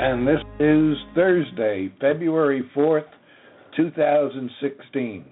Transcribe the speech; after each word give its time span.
And 0.00 0.24
this 0.24 0.38
is 0.60 0.96
Thursday, 1.16 1.92
February 2.00 2.62
4th, 2.76 3.08
2016. 3.76 5.24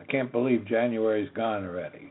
I 0.00 0.04
can't 0.04 0.32
believe 0.32 0.66
January's 0.66 1.28
gone 1.36 1.66
already. 1.66 2.10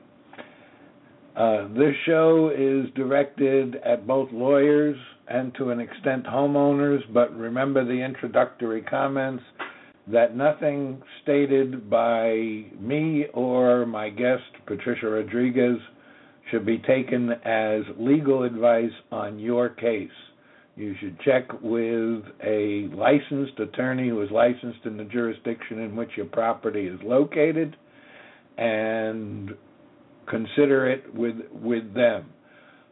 Uh, 1.36 1.68
this 1.70 1.96
show 2.06 2.52
is 2.56 2.94
directed 2.94 3.78
at 3.78 4.06
both 4.06 4.30
lawyers 4.32 4.96
and 5.28 5.52
to 5.56 5.72
an 5.72 5.80
extent 5.80 6.28
homeowners, 6.28 7.02
but 7.12 7.36
remember 7.36 7.84
the 7.84 8.04
introductory 8.06 8.84
comments 8.84 9.44
that 10.06 10.38
nothing 10.38 11.02
stated 11.24 11.90
by 11.90 12.66
me 12.80 13.26
or 13.34 13.88
my 13.88 14.10
guest, 14.10 14.44
Patricia 14.68 15.08
Rodriguez, 15.08 15.80
should 16.52 16.68
be 16.68 16.78
taken 16.78 17.32
as 17.44 17.82
legal 17.98 18.44
advice 18.44 18.94
on 19.12 19.40
your 19.40 19.70
case. 19.70 20.12
You 20.76 20.96
should 21.00 21.20
check 21.20 21.48
with 21.62 22.24
a 22.44 22.90
licensed 22.94 23.60
attorney 23.60 24.10
who 24.10 24.22
is 24.24 24.32
licensed 24.32 24.80
in 24.86 24.98
the 24.98 25.04
jurisdiction 25.04 25.80
in 25.80 25.96
which 25.96 26.10
your 26.18 26.26
property 26.26 26.88
is 26.88 27.00
located 27.04 27.76
and 28.58 29.52
consider 30.28 30.90
it 30.90 31.14
with 31.14 31.36
with 31.52 31.94
them. 31.94 32.26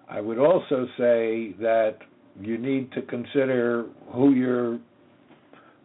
I 0.07 0.21
would 0.21 0.37
also 0.37 0.85
say 0.97 1.55
that 1.59 1.97
you 2.39 2.57
need 2.57 2.91
to 2.91 3.01
consider 3.01 3.85
who 4.13 4.33
you're 4.33 4.79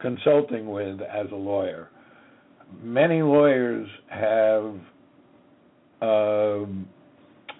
consulting 0.00 0.68
with 0.70 1.00
as 1.00 1.26
a 1.32 1.36
lawyer. 1.36 1.88
Many 2.82 3.22
lawyers 3.22 3.88
have 4.08 4.74
uh, 6.02 6.66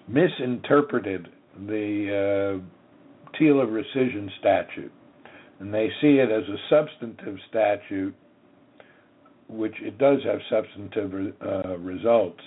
misinterpreted 0.07 1.29
the 1.65 2.59
uh, 2.61 2.76
TILA 3.39 3.65
rescission 3.65 4.29
statute, 4.39 4.91
and 5.59 5.73
they 5.73 5.89
see 6.01 6.17
it 6.17 6.29
as 6.31 6.43
a 6.49 6.57
substantive 6.69 7.37
statute 7.49 8.15
which 9.49 9.75
it 9.81 9.97
does 9.97 10.19
have 10.25 10.39
substantive 10.49 11.33
uh, 11.41 11.77
results, 11.77 12.41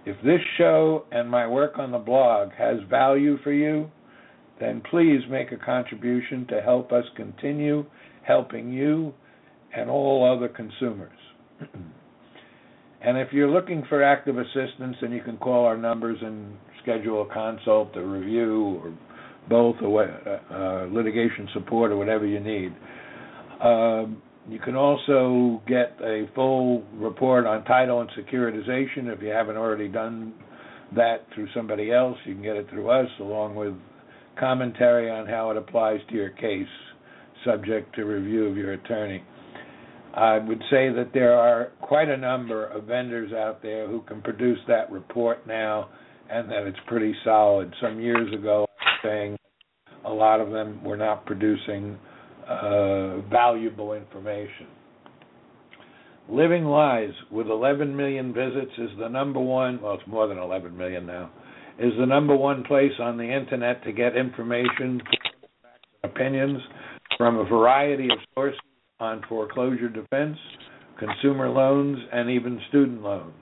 If 0.05 0.15
this 0.23 0.39
show 0.57 1.05
and 1.11 1.29
my 1.29 1.47
work 1.47 1.77
on 1.77 1.91
the 1.91 1.97
blog 1.97 2.51
has 2.57 2.77
value 2.89 3.37
for 3.43 3.51
you, 3.51 3.89
then 4.59 4.81
please 4.89 5.21
make 5.29 5.51
a 5.51 5.57
contribution 5.57 6.45
to 6.47 6.61
help 6.61 6.91
us 6.91 7.05
continue 7.15 7.85
helping 8.23 8.71
you 8.71 9.13
and 9.75 9.89
all 9.89 10.35
other 10.35 10.47
consumers. 10.47 11.17
and 13.01 13.17
if 13.17 13.31
you're 13.31 13.49
looking 13.49 13.83
for 13.87 14.03
active 14.03 14.37
assistance, 14.37 14.95
then 15.01 15.11
you 15.11 15.21
can 15.21 15.37
call 15.37 15.65
our 15.65 15.77
numbers 15.77 16.17
and 16.21 16.53
schedule 16.81 17.23
a 17.29 17.33
consult, 17.33 17.95
a 17.95 18.01
review, 18.01 18.81
or 18.83 18.93
both, 19.49 19.75
or 19.81 20.03
uh, 20.05 20.93
litigation 20.93 21.47
support, 21.53 21.91
or 21.91 21.97
whatever 21.97 22.25
you 22.25 22.39
need. 22.39 22.73
Um, 23.61 24.21
you 24.47 24.59
can 24.59 24.75
also 24.75 25.61
get 25.67 25.97
a 26.03 26.29
full 26.33 26.83
report 26.93 27.45
on 27.45 27.63
title 27.65 28.01
and 28.01 28.09
securitization 28.11 29.13
if 29.13 29.21
you 29.21 29.29
haven't 29.29 29.57
already 29.57 29.87
done 29.87 30.33
that 30.95 31.25
through 31.33 31.47
somebody 31.53 31.91
else. 31.91 32.17
You 32.25 32.33
can 32.33 32.43
get 32.43 32.55
it 32.55 32.69
through 32.69 32.89
us, 32.89 33.09
along 33.19 33.55
with 33.55 33.73
commentary 34.39 35.09
on 35.09 35.27
how 35.27 35.51
it 35.51 35.57
applies 35.57 35.99
to 36.09 36.15
your 36.15 36.29
case 36.29 36.67
subject 37.45 37.95
to 37.95 38.03
review 38.05 38.45
of 38.45 38.57
your 38.57 38.73
attorney. 38.73 39.23
I 40.13 40.39
would 40.39 40.61
say 40.71 40.89
that 40.89 41.11
there 41.13 41.33
are 41.33 41.71
quite 41.81 42.09
a 42.09 42.17
number 42.17 42.65
of 42.65 42.85
vendors 42.85 43.31
out 43.31 43.61
there 43.61 43.87
who 43.87 44.01
can 44.01 44.21
produce 44.21 44.59
that 44.67 44.91
report 44.91 45.45
now 45.45 45.89
and 46.29 46.49
that 46.49 46.63
it's 46.63 46.79
pretty 46.87 47.13
solid. 47.23 47.73
Some 47.81 47.99
years 47.99 48.33
ago, 48.33 48.67
saying 49.03 49.37
a 50.05 50.11
lot 50.11 50.41
of 50.41 50.49
them 50.51 50.83
were 50.83 50.97
not 50.97 51.25
producing 51.25 51.97
uh, 52.49 53.21
valuable 53.29 53.93
information. 53.93 54.67
Living 56.29 56.65
Lies, 56.65 57.13
with 57.31 57.47
11 57.47 57.95
million 57.95 58.33
visits, 58.33 58.71
is 58.77 58.89
the 58.99 59.07
number 59.07 59.39
one, 59.39 59.81
well, 59.81 59.95
it's 59.95 60.07
more 60.07 60.27
than 60.27 60.37
11 60.37 60.75
million 60.75 61.05
now, 61.05 61.31
is 61.79 61.93
the 61.99 62.05
number 62.05 62.35
one 62.35 62.63
place 62.63 62.91
on 62.99 63.17
the 63.17 63.23
internet 63.23 63.83
to 63.83 63.91
get 63.91 64.15
information, 64.15 65.01
opinions 66.03 66.59
from 67.17 67.37
a 67.37 67.45
variety 67.45 68.05
of 68.05 68.19
sources, 68.35 68.59
on 68.99 69.21
foreclosure 69.29 69.87
defense, 69.87 70.37
consumer 70.99 71.49
loans, 71.49 71.97
and 72.11 72.29
even 72.29 72.59
student 72.67 73.01
loans. 73.01 73.33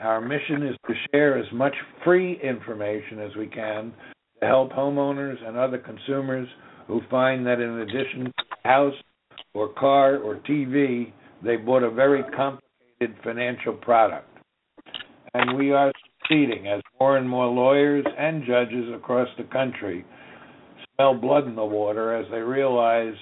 Our 0.00 0.20
mission 0.20 0.66
is 0.66 0.76
to 0.86 0.94
share 1.10 1.38
as 1.38 1.46
much 1.52 1.74
free 2.02 2.40
information 2.42 3.20
as 3.20 3.36
we 3.36 3.46
can 3.46 3.92
to 4.40 4.46
help 4.46 4.72
homeowners 4.72 5.36
and 5.46 5.56
other 5.56 5.78
consumers 5.78 6.48
who 6.86 7.00
find 7.10 7.46
that 7.46 7.60
in 7.60 7.80
addition 7.80 8.24
to 8.26 8.32
house 8.64 8.94
or 9.54 9.68
car 9.74 10.18
or 10.18 10.36
TV, 10.48 11.12
they 11.42 11.56
bought 11.56 11.82
a 11.82 11.90
very 11.90 12.22
complicated 12.34 13.16
financial 13.22 13.74
product. 13.74 14.28
And 15.34 15.56
we 15.58 15.72
are 15.72 15.92
succeeding 16.20 16.68
as 16.68 16.80
more 17.00 17.16
and 17.16 17.28
more 17.28 17.46
lawyers 17.46 18.04
and 18.18 18.44
judges 18.46 18.92
across 18.94 19.28
the 19.36 19.44
country 19.44 20.04
smell 20.94 21.14
blood 21.14 21.46
in 21.46 21.56
the 21.56 21.64
water 21.64 22.14
as 22.14 22.26
they 22.30 22.38
realize 22.38 23.14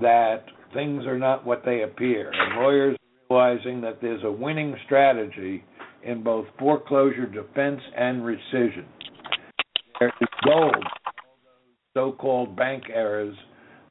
that 0.00 0.44
things 0.72 1.04
are 1.06 1.18
not 1.18 1.44
what 1.44 1.62
they 1.64 1.82
appear. 1.82 2.30
And 2.32 2.62
lawyers 2.62 2.96
are 2.96 3.36
realizing 3.36 3.80
that 3.80 4.00
there's 4.00 4.22
a 4.24 4.30
winning 4.30 4.76
strategy 4.86 5.64
in 6.04 6.22
both 6.22 6.46
foreclosure 6.58 7.26
defense 7.26 7.80
and 7.96 8.22
rescission. 8.22 8.84
There 9.98 10.12
is 10.20 10.28
gold 10.44 10.84
so-called 11.94 12.56
bank 12.56 12.84
errors 12.92 13.36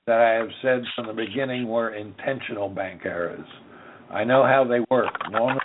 that 0.07 0.19
I 0.19 0.34
have 0.36 0.50
said 0.62 0.81
from 0.96 1.07
the 1.07 1.13
beginning 1.13 1.68
were 1.68 1.94
intentional 1.94 2.69
bank 2.69 3.01
errors. 3.06 3.46
I 4.10 4.24
know 4.24 4.44
how 4.44 4.66
they 4.68 4.80
work. 4.90 5.12
Long 5.31 5.60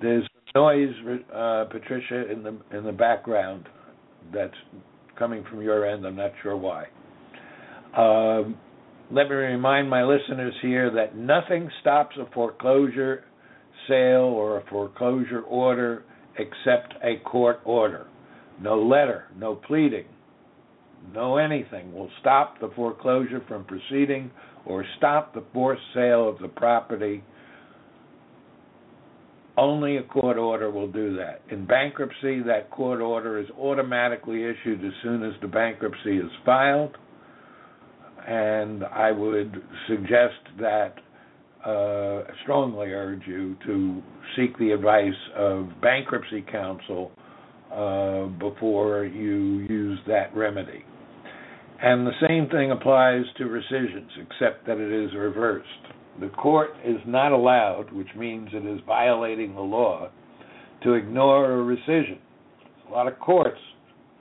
there's 0.00 0.26
noise, 0.54 0.92
uh, 1.34 1.64
Patricia, 1.70 2.30
in 2.30 2.42
the 2.42 2.76
in 2.76 2.84
the 2.84 2.92
background 2.92 3.68
that's 4.34 4.54
coming 5.18 5.44
from 5.48 5.62
your 5.62 5.86
end. 5.86 6.04
I'm 6.04 6.16
not 6.16 6.32
sure 6.42 6.56
why. 6.56 6.86
Um, 7.96 8.56
let 9.10 9.28
me 9.28 9.34
remind 9.34 9.88
my 9.88 10.02
listeners 10.02 10.54
here 10.62 10.90
that 10.94 11.16
nothing 11.16 11.70
stops 11.80 12.16
a 12.18 12.30
foreclosure 12.32 13.24
sale 13.88 14.22
or 14.22 14.58
a 14.58 14.64
foreclosure 14.70 15.42
order 15.42 16.04
except 16.38 16.94
a 17.02 17.18
court 17.24 17.60
order. 17.64 18.06
No 18.60 18.80
letter, 18.80 19.24
no 19.36 19.54
pleading, 19.54 20.04
no 21.12 21.36
anything 21.36 21.92
will 21.92 22.10
stop 22.20 22.60
the 22.60 22.70
foreclosure 22.76 23.42
from 23.48 23.64
proceeding 23.64 24.30
or 24.64 24.84
stop 24.98 25.34
the 25.34 25.42
forced 25.52 25.82
sale 25.94 26.28
of 26.28 26.38
the 26.38 26.48
property. 26.48 27.24
Only 29.56 29.98
a 29.98 30.02
court 30.02 30.38
order 30.38 30.70
will 30.70 30.90
do 30.90 31.16
that. 31.16 31.42
In 31.50 31.66
bankruptcy, 31.66 32.40
that 32.42 32.70
court 32.70 33.00
order 33.00 33.38
is 33.38 33.46
automatically 33.58 34.44
issued 34.44 34.84
as 34.84 34.92
soon 35.02 35.22
as 35.22 35.32
the 35.42 35.48
bankruptcy 35.48 36.16
is 36.16 36.30
filed. 36.46 36.96
And 38.26 38.84
I 38.84 39.10
would 39.10 39.62
suggest 39.88 40.40
that, 40.60 40.94
uh, 41.64 42.22
strongly 42.42 42.92
urge 42.92 43.26
you 43.26 43.56
to 43.66 44.02
seek 44.36 44.56
the 44.58 44.70
advice 44.70 45.12
of 45.36 45.68
bankruptcy 45.82 46.42
counsel 46.50 47.12
uh, 47.72 48.26
before 48.38 49.04
you 49.04 49.66
use 49.68 49.98
that 50.06 50.34
remedy. 50.36 50.84
And 51.82 52.06
the 52.06 52.12
same 52.28 52.48
thing 52.48 52.70
applies 52.70 53.24
to 53.38 53.46
rescissions, 53.46 54.10
except 54.18 54.66
that 54.66 54.78
it 54.78 54.92
is 54.92 55.14
reversed. 55.16 55.66
The 56.20 56.28
court 56.28 56.70
is 56.84 56.98
not 57.06 57.32
allowed, 57.32 57.90
which 57.92 58.08
means 58.16 58.50
it 58.52 58.66
is 58.66 58.80
violating 58.86 59.54
the 59.54 59.62
law, 59.62 60.10
to 60.82 60.92
ignore 60.92 61.60
a 61.60 61.76
rescission. 61.76 62.18
A 62.88 62.92
lot 62.92 63.08
of 63.08 63.18
courts, 63.18 63.58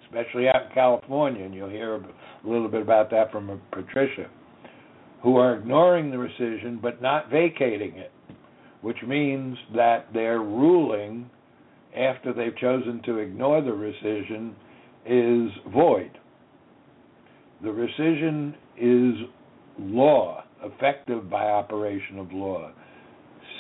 especially 0.06 0.48
out 0.48 0.68
in 0.68 0.72
California, 0.74 1.44
and 1.44 1.54
you'll 1.54 1.70
hear 1.70 1.96
a 1.96 2.04
little 2.46 2.70
bit 2.70 2.82
about 2.82 3.12
that 3.12 3.32
from 3.32 3.62
Patricia, 3.72 4.30
who 5.22 5.36
are 5.36 5.58
ignoring 5.58 6.10
the 6.10 6.18
rescission 6.18 6.82
but 6.82 7.02
not 7.02 7.30
vacating 7.30 7.98
it, 7.98 8.12
which 8.82 8.98
means 9.06 9.58
that 9.76 10.08
they're 10.14 10.40
ruling 10.40 11.30
after 11.96 12.34
they've 12.34 12.58
chosen 12.58 13.02
to 13.06 13.18
ignore 13.18 13.62
the 13.62 13.72
rescission 13.72 14.54
is 15.06 15.52
void. 15.74 16.18
The 17.64 17.70
rescission 17.70 18.54
is 18.78 19.28
law, 19.80 20.44
effective 20.64 21.30
by 21.30 21.44
operation 21.44 22.20
of 22.20 22.32
law. 22.32 22.72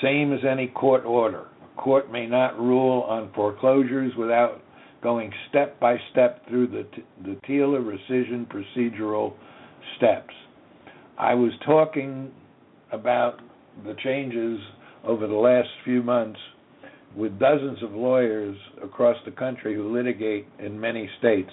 Same 0.01 0.33
as 0.33 0.39
any 0.49 0.67
court 0.67 1.05
order. 1.05 1.47
A 1.77 1.81
court 1.81 2.11
may 2.11 2.25
not 2.25 2.59
rule 2.59 3.03
on 3.03 3.31
foreclosures 3.33 4.13
without 4.17 4.61
going 5.03 5.31
step 5.49 5.79
by 5.79 5.97
step 6.11 6.47
through 6.47 6.67
the, 6.67 6.85
the 7.23 7.37
TILA 7.47 7.79
rescission 7.79 8.47
procedural 8.47 9.33
steps. 9.97 10.33
I 11.17 11.33
was 11.33 11.51
talking 11.65 12.31
about 12.91 13.39
the 13.83 13.95
changes 14.03 14.59
over 15.03 15.27
the 15.27 15.33
last 15.33 15.69
few 15.83 16.03
months 16.03 16.39
with 17.15 17.39
dozens 17.39 17.81
of 17.83 17.91
lawyers 17.91 18.57
across 18.83 19.17
the 19.25 19.31
country 19.31 19.75
who 19.75 19.93
litigate 19.93 20.47
in 20.59 20.79
many 20.79 21.09
states. 21.19 21.49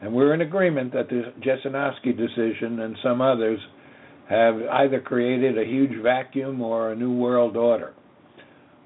And 0.00 0.12
we're 0.12 0.34
in 0.34 0.40
agreement 0.40 0.92
that 0.94 1.08
the 1.08 1.32
Jesinoski 1.40 2.16
decision 2.16 2.80
and 2.80 2.96
some 3.02 3.20
others 3.20 3.60
have 4.28 4.56
either 4.72 5.00
created 5.00 5.58
a 5.58 5.64
huge 5.64 6.02
vacuum 6.02 6.60
or 6.60 6.92
a 6.92 6.96
new 6.96 7.12
world 7.12 7.56
order. 7.56 7.92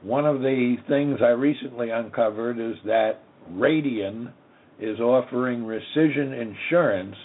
One 0.03 0.27
of 0.27 0.41
the 0.41 0.77
things 0.89 1.19
I 1.23 1.31
recently 1.31 1.91
uncovered 1.91 2.59
is 2.59 2.77
that 2.85 3.21
Radian 3.53 4.33
is 4.79 5.01
offering 5.01 5.61
rescission 5.61 6.39
insurance, 6.41 7.17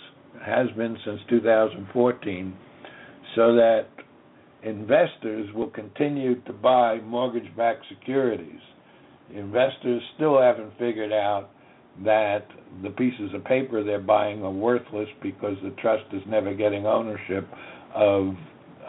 has 0.46 0.68
been 0.78 0.98
since 1.06 1.20
2014, 1.30 2.54
so 3.36 3.56
that 3.56 3.88
investors 4.64 5.50
will 5.56 5.70
continue 5.70 6.42
to 6.42 6.54
buy 6.54 7.00
mortgage 7.02 7.56
backed 7.56 7.86
securities. 7.90 8.60
Investors 9.34 10.02
still 10.16 10.40
haven't 10.40 10.72
figured 10.78 11.12
out 11.12 11.50
that 12.04 12.46
the 12.84 12.90
pieces 12.92 13.32
of 13.34 13.44
paper 13.46 13.84
they're 13.84 14.00
buying 14.00 14.44
are 14.44 14.52
worthless 14.52 15.10
because 15.22 15.56
the 15.64 15.72
trust 15.82 16.06
is 16.14 16.22
never 16.28 16.54
getting 16.54 16.86
ownership 16.86 17.48
of 17.94 18.36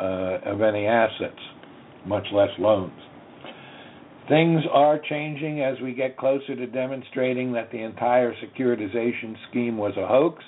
uh, 0.01 0.39
of 0.47 0.63
any 0.63 0.87
assets, 0.87 1.39
much 2.07 2.25
less 2.33 2.49
loans. 2.59 2.99
Things 4.29 4.63
are 4.73 4.99
changing 5.09 5.63
as 5.63 5.77
we 5.83 5.93
get 5.93 6.17
closer 6.17 6.57
to 6.57 6.67
demonstrating 6.67 7.53
that 7.53 7.71
the 7.71 7.83
entire 7.83 8.33
securitization 8.35 9.37
scheme 9.51 9.77
was 9.77 9.93
a 9.99 10.07
hoax 10.07 10.43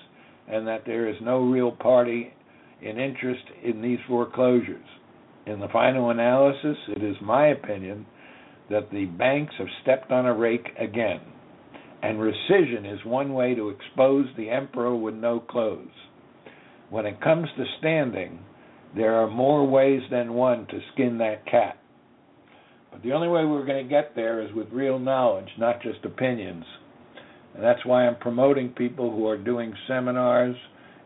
and 0.49 0.67
that 0.67 0.85
there 0.87 1.09
is 1.09 1.17
no 1.21 1.41
real 1.41 1.73
party 1.73 2.33
in 2.81 2.99
interest 2.99 3.43
in 3.63 3.83
these 3.83 3.99
foreclosures. 4.09 4.87
In 5.47 5.61
the 5.61 5.69
final 5.69 6.11
analysis, 6.11 6.77
it 6.89 7.03
is 7.03 7.17
my 7.21 7.49
opinion 7.49 8.07
that 8.71 8.91
the 8.91 9.05
banks 9.05 9.55
have 9.59 9.67
stepped 9.83 10.11
on 10.11 10.25
a 10.25 10.35
rake 10.35 10.69
again, 10.79 11.21
and 12.03 12.19
rescission 12.19 12.91
is 12.91 13.05
one 13.05 13.35
way 13.35 13.55
to 13.55 13.69
expose 13.69 14.27
the 14.37 14.49
emperor 14.49 14.97
with 14.97 15.15
no 15.15 15.41
clothes. 15.41 15.89
When 16.89 17.05
it 17.05 17.21
comes 17.21 17.49
to 17.57 17.65
standing, 17.79 18.39
there 18.97 19.15
are 19.17 19.29
more 19.29 19.67
ways 19.67 20.03
than 20.11 20.35
one 20.35 20.67
to 20.69 20.81
skin 20.93 21.19
that 21.19 21.45
cat. 21.47 21.79
But 22.91 23.03
the 23.03 23.13
only 23.13 23.29
way 23.29 23.45
we're 23.45 23.67
going 23.67 23.85
to 23.85 23.91
get 23.91 24.15
there 24.15 24.41
is 24.41 24.55
with 24.55 24.69
real 24.71 24.99
knowledge, 24.99 25.49
not 25.59 25.83
just 25.83 26.05
opinions. 26.05 26.65
And 27.55 27.63
that's 27.63 27.85
why 27.85 28.07
I'm 28.07 28.17
promoting 28.17 28.71
people 28.71 29.11
who 29.11 29.27
are 29.27 29.37
doing 29.37 29.75
seminars 29.89 30.57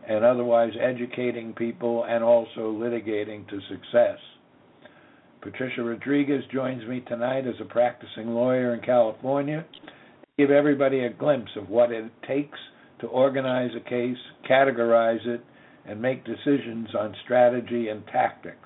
and 0.09 0.25
otherwise 0.25 0.73
educating 0.81 1.53
people 1.53 2.03
and 2.03 2.23
also 2.23 2.73
litigating 2.73 3.47
to 3.47 3.59
success. 3.69 4.17
Patricia 5.39 5.83
Rodriguez 5.83 6.43
joins 6.51 6.85
me 6.89 7.01
tonight 7.07 7.45
as 7.47 7.53
a 7.61 7.65
practicing 7.65 8.33
lawyer 8.33 8.73
in 8.73 8.81
California 8.81 9.63
to 9.83 10.27
give 10.37 10.49
everybody 10.49 11.05
a 11.05 11.13
glimpse 11.13 11.51
of 11.55 11.69
what 11.69 11.91
it 11.91 12.11
takes 12.27 12.57
to 13.01 13.07
organize 13.07 13.69
a 13.77 13.89
case, 13.89 14.17
categorize 14.49 15.25
it, 15.27 15.41
and 15.85 16.01
make 16.01 16.25
decisions 16.25 16.89
on 16.97 17.15
strategy 17.23 17.89
and 17.89 18.05
tactics. 18.07 18.57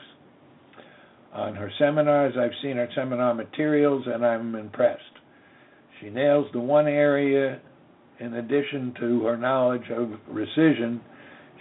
On 1.33 1.53
her 1.55 1.71
seminars, 1.77 2.35
I've 2.39 2.51
seen 2.61 2.77
her 2.77 2.89
seminar 2.95 3.33
materials 3.33 4.05
and 4.07 4.25
I'm 4.25 4.55
impressed. 4.55 5.01
She 5.99 6.09
nails 6.09 6.47
the 6.53 6.59
one 6.59 6.87
area, 6.87 7.59
in 8.19 8.35
addition 8.35 8.93
to 9.01 9.23
her 9.25 9.37
knowledge 9.37 9.89
of 9.91 10.09
rescission, 10.31 11.01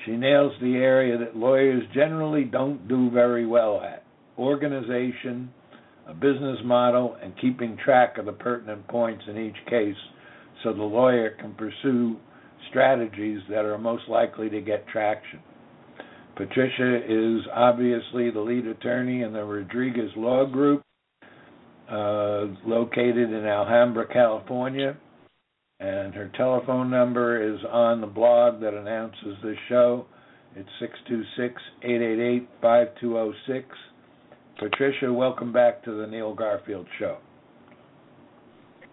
she 0.05 0.13
nails 0.13 0.53
the 0.61 0.75
area 0.75 1.19
that 1.19 1.37
lawyers 1.37 1.83
generally 1.95 2.45
don't 2.45 2.89
do 2.89 3.11
very 3.11 3.47
well 3.47 3.81
at 3.81 4.05
organization, 4.39 5.51
a 6.07 6.15
business 6.15 6.59
model, 6.65 7.17
and 7.23 7.33
keeping 7.41 7.77
track 7.85 8.19
of 8.19 8.27
the 8.27 8.33
pertinent 8.33 8.87
points 8.89 9.23
in 9.29 9.39
each 9.39 9.67
case 9.69 9.97
so 10.63 10.73
the 10.73 10.83
lawyer 10.83 11.31
can 11.41 11.55
pursue 11.55 12.17
strategies 12.71 13.41
that 13.49 13.65
are 13.65 13.79
most 13.79 14.09
likely 14.09 14.49
to 14.49 14.61
get 14.61 14.87
traction. 14.89 15.41
Patricia 16.37 16.97
is 16.97 17.43
obviously 17.55 18.31
the 18.31 18.41
lead 18.41 18.67
attorney 18.67 19.23
in 19.23 19.33
the 19.33 19.45
Rodriguez 19.45 20.11
Law 20.17 20.47
Group, 20.47 20.83
uh, 21.91 22.47
located 22.67 23.31
in 23.31 23.45
Alhambra, 23.45 24.07
California 24.11 24.97
and 25.83 26.15
her 26.15 26.31
telephone 26.37 26.89
number 26.91 27.43
is 27.43 27.59
on 27.69 28.01
the 28.01 28.07
blog 28.07 28.61
that 28.61 28.73
announces 28.73 29.37
this 29.43 29.57
show 29.69 30.07
It's 30.55 30.69
626-888-5206. 31.83 33.65
Patricia, 34.59 35.13
welcome 35.13 35.53
back 35.53 35.83
to 35.85 35.93
the 35.93 36.07
Neil 36.07 36.35
Garfield 36.35 36.87
Show. 36.99 37.19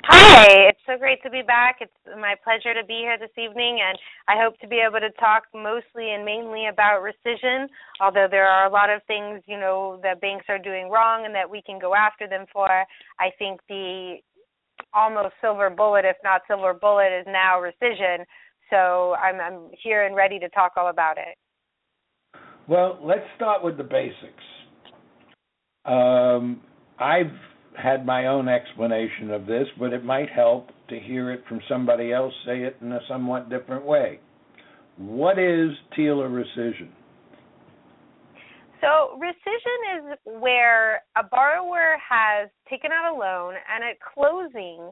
Hi, 0.06 0.70
it's 0.70 0.80
so 0.88 0.98
great 0.98 1.22
to 1.24 1.30
be 1.30 1.44
back. 1.46 1.78
It's 1.82 1.92
my 2.20 2.34
pleasure 2.44 2.74
to 2.74 2.88
be 2.88 3.00
here 3.04 3.18
this 3.20 3.30
evening, 3.38 3.80
and 3.86 3.98
I 4.28 4.42
hope 4.42 4.58
to 4.60 4.68
be 4.68 4.80
able 4.80 5.00
to 5.00 5.12
talk 5.20 5.44
mostly 5.54 6.14
and 6.14 6.24
mainly 6.26 6.68
about 6.68 7.04
rescission. 7.04 7.68
Although 8.02 8.28
there 8.32 8.48
are 8.48 8.66
a 8.66 8.72
lot 8.72 8.90
of 8.90 9.04
things, 9.06 9.44
you 9.46 9.60
know, 9.60 10.00
that 10.02 10.22
banks 10.22 10.46
are 10.50 10.58
doing 10.58 10.90
wrong 10.90 11.26
and 11.26 11.36
that 11.36 11.50
we 11.50 11.62
can 11.62 11.78
go 11.78 11.94
after 11.94 12.28
them 12.28 12.46
for. 12.52 12.68
I 12.72 13.30
think 13.38 13.60
the 13.68 14.16
almost 14.94 15.34
silver 15.42 15.70
bullet, 15.70 16.06
if 16.06 16.18
not 16.24 16.42
silver 16.48 16.74
bullet, 16.74 17.10
is 17.20 17.26
now 17.28 17.62
rescission. 17.62 18.24
So 18.70 19.16
I'm, 19.16 19.40
I'm 19.40 19.70
here 19.84 20.06
and 20.06 20.16
ready 20.16 20.40
to 20.40 20.50
talk 20.50 20.74
all 20.78 20.90
about 20.90 21.18
it. 21.18 21.38
Well, 22.68 23.00
let's 23.02 23.26
start 23.36 23.64
with 23.64 23.78
the 23.78 23.84
basics. 23.84 24.44
Um, 25.86 26.62
I've 27.00 27.34
had 27.82 28.06
my 28.06 28.28
own 28.28 28.48
explanation 28.48 29.32
of 29.32 29.46
this, 29.46 29.68
but 29.80 29.94
it 29.94 30.04
might 30.04 30.30
help 30.30 30.68
to 30.90 31.00
hear 31.00 31.32
it 31.32 31.44
from 31.48 31.62
somebody 31.68 32.12
else 32.12 32.34
say 32.46 32.62
it 32.62 32.78
in 32.82 32.92
a 32.92 33.00
somewhat 33.08 33.50
different 33.50 33.86
way. 33.86 34.20
What 34.98 35.40
is 35.40 35.72
TILA 35.96 36.28
rescission? 36.28 36.90
So, 38.82 39.20
rescission 39.20 40.14
is 40.14 40.18
where 40.26 41.04
a 41.18 41.24
borrower 41.24 41.98
has 41.98 42.50
taken 42.70 42.92
out 42.92 43.14
a 43.14 43.18
loan 43.18 43.56
and 43.74 43.84
at 43.84 43.98
closing, 44.00 44.92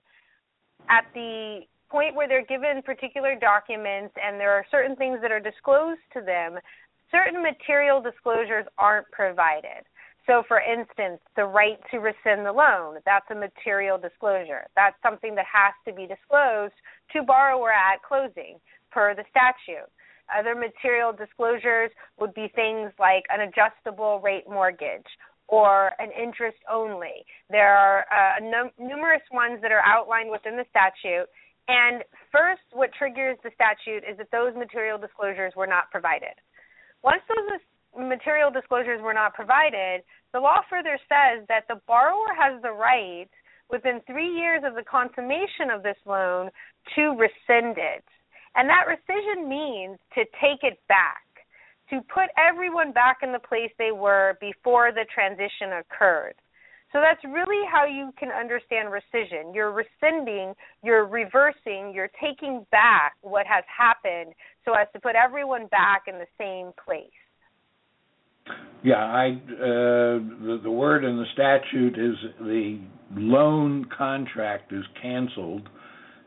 at 0.89 1.05
the 1.13 1.61
point 1.89 2.15
where 2.15 2.27
they're 2.27 2.45
given 2.45 2.81
particular 2.83 3.35
documents 3.39 4.13
and 4.21 4.39
there 4.39 4.51
are 4.51 4.65
certain 4.69 4.95
things 4.95 5.19
that 5.21 5.31
are 5.31 5.39
disclosed 5.39 6.01
to 6.13 6.21
them, 6.21 6.59
certain 7.11 7.41
material 7.41 8.01
disclosures 8.01 8.65
aren't 8.77 9.09
provided. 9.11 9.87
So, 10.25 10.43
for 10.49 10.59
instance, 10.59 11.21
the 11.37 11.45
right 11.45 11.79
to 11.91 11.99
rescind 11.99 12.45
the 12.45 12.51
loan, 12.51 12.99
that's 13.05 13.31
a 13.31 13.35
material 13.35 13.97
disclosure. 13.97 14.67
That's 14.75 14.97
something 15.01 15.35
that 15.35 15.45
has 15.47 15.73
to 15.87 15.93
be 15.93 16.05
disclosed 16.05 16.75
to 17.13 17.23
borrower 17.23 17.71
at 17.71 18.03
closing 18.03 18.59
per 18.91 19.15
the 19.15 19.23
statute. 19.31 19.87
Other 20.27 20.55
material 20.55 21.13
disclosures 21.13 21.91
would 22.19 22.33
be 22.33 22.51
things 22.55 22.91
like 22.99 23.23
an 23.29 23.41
adjustable 23.41 24.19
rate 24.19 24.47
mortgage 24.49 25.07
or 25.47 25.91
an 25.99 26.09
interest 26.11 26.57
only. 26.69 27.25
There 27.49 27.75
are 27.75 28.05
uh, 28.11 28.39
num- 28.43 28.75
numerous 28.77 29.21
ones 29.31 29.59
that 29.61 29.71
are 29.71 29.83
outlined 29.85 30.29
within 30.29 30.57
the 30.57 30.65
statute. 30.69 31.27
And 31.67 32.03
first, 32.31 32.63
what 32.71 32.91
triggers 32.97 33.37
the 33.43 33.51
statute 33.55 34.03
is 34.09 34.17
that 34.17 34.31
those 34.31 34.53
material 34.55 34.97
disclosures 34.97 35.53
were 35.55 35.67
not 35.67 35.91
provided. 35.91 36.35
Once 37.03 37.21
those 37.27 38.07
material 38.07 38.51
disclosures 38.51 39.01
were 39.01 39.13
not 39.13 39.33
provided, 39.33 40.03
the 40.33 40.39
law 40.39 40.61
further 40.69 40.99
says 41.07 41.45
that 41.47 41.63
the 41.67 41.79
borrower 41.87 42.35
has 42.37 42.61
the 42.61 42.71
right 42.71 43.29
within 43.69 44.01
three 44.07 44.29
years 44.29 44.63
of 44.65 44.75
the 44.75 44.83
consummation 44.83 45.69
of 45.73 45.83
this 45.83 45.97
loan 46.05 46.49
to 46.95 47.15
rescind 47.15 47.77
it. 47.77 48.03
And 48.57 48.67
that 48.69 48.85
rescission 48.89 49.47
means 49.47 49.99
to 50.15 50.25
take 50.41 50.63
it 50.63 50.79
back, 50.89 51.23
to 51.91 52.01
put 52.13 52.29
everyone 52.37 52.91
back 52.91 53.19
in 53.21 53.31
the 53.31 53.39
place 53.39 53.71
they 53.77 53.91
were 53.91 54.35
before 54.41 54.91
the 54.91 55.05
transition 55.13 55.79
occurred. 55.79 56.33
So 56.91 56.99
that's 57.01 57.23
really 57.23 57.63
how 57.71 57.85
you 57.85 58.11
can 58.17 58.29
understand 58.31 58.89
rescission. 58.89 59.53
You're 59.53 59.71
rescinding, 59.71 60.53
you're 60.83 61.05
reversing, 61.05 61.91
you're 61.93 62.09
taking 62.19 62.65
back 62.71 63.13
what 63.21 63.45
has 63.45 63.63
happened 63.67 64.33
so 64.65 64.73
as 64.73 64.87
to 64.93 64.99
put 64.99 65.15
everyone 65.15 65.67
back 65.67 66.03
in 66.07 66.15
the 66.15 66.27
same 66.37 66.71
place. 66.83 67.11
Yeah, 68.83 68.95
I 68.95 69.31
uh, 69.31 69.59
the, 69.59 70.59
the 70.63 70.71
word 70.71 71.03
in 71.03 71.17
the 71.17 71.25
statute 71.33 71.97
is 71.99 72.15
the 72.39 72.79
loan 73.15 73.85
contract 73.95 74.71
is 74.71 74.85
canceled, 75.01 75.67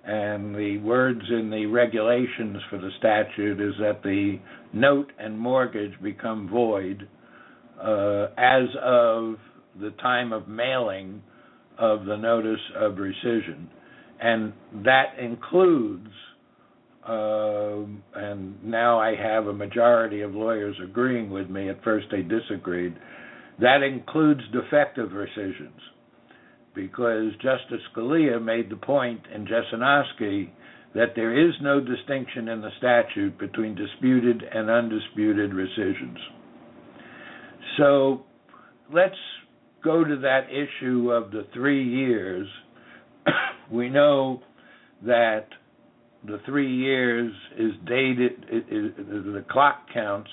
and 0.05 0.55
the 0.55 0.79
words 0.79 1.21
in 1.31 1.51
the 1.51 1.67
regulations 1.67 2.57
for 2.71 2.79
the 2.79 2.91
statute 2.99 3.61
is 3.61 3.75
that 3.81 4.03
the 4.03 4.39
note 4.73 5.13
and 5.19 5.39
mortgage 5.39 5.93
become 6.03 6.49
void 6.49 7.07
uh, 7.81 8.27
as 8.37 8.69
of 8.83 9.37
the 9.81 9.91
time 10.01 10.33
of 10.33 10.49
mailing 10.49 11.23
of 11.79 12.05
the 12.05 12.17
notice 12.17 12.61
of 12.77 12.95
rescission, 12.95 13.67
and 14.21 14.53
that 14.85 15.19
includes 15.19 16.09
um, 17.07 18.03
and 18.15 18.63
now 18.63 19.01
I 19.01 19.17
have 19.17 19.47
a 19.47 19.53
majority 19.53 20.21
of 20.21 20.35
lawyers 20.35 20.77
agreeing 20.85 21.31
with 21.31 21.49
me. 21.49 21.71
At 21.71 21.83
first, 21.83 22.07
they 22.11 22.21
disagreed. 22.23 22.95
That 23.59 23.83
includes 23.83 24.43
defective 24.53 25.13
rescissions, 25.13 25.81
because 26.75 27.33
Justice 27.35 27.81
Scalia 27.95 28.43
made 28.43 28.71
the 28.71 28.77
point 28.77 29.21
in 29.35 29.47
Jesinoski 29.47 30.51
that 30.95 31.15
there 31.15 31.49
is 31.49 31.55
no 31.63 31.81
distinction 31.81 32.49
in 32.49 32.61
the 32.61 32.71
statute 32.79 33.39
between 33.39 33.75
disputed 33.75 34.43
and 34.43 34.69
undisputed 34.69 35.55
rescissions. 35.55 36.19
So 37.79 38.23
let's 38.93 39.15
go 39.83 40.05
to 40.05 40.17
that 40.17 40.49
issue 40.51 41.11
of 41.13 41.31
the 41.31 41.47
three 41.55 41.85
years. 41.89 42.49
we 43.71 43.89
know 43.89 44.43
that 45.03 45.47
the 46.27 46.41
three 46.45 46.75
years 46.75 47.33
is 47.57 47.73
dated. 47.87 48.45
It, 48.51 48.65
it, 48.69 48.97
the 49.33 49.45
clock 49.51 49.87
counts 49.95 50.31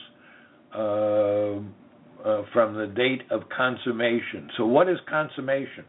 uh, 0.76 1.60
uh, 2.28 2.42
from 2.52 2.76
the 2.76 2.92
date 2.96 3.22
of 3.32 3.44
consummation. 3.56 4.50
So, 4.58 4.66
what 4.66 4.90
is 4.90 4.98
consummation? 5.10 5.86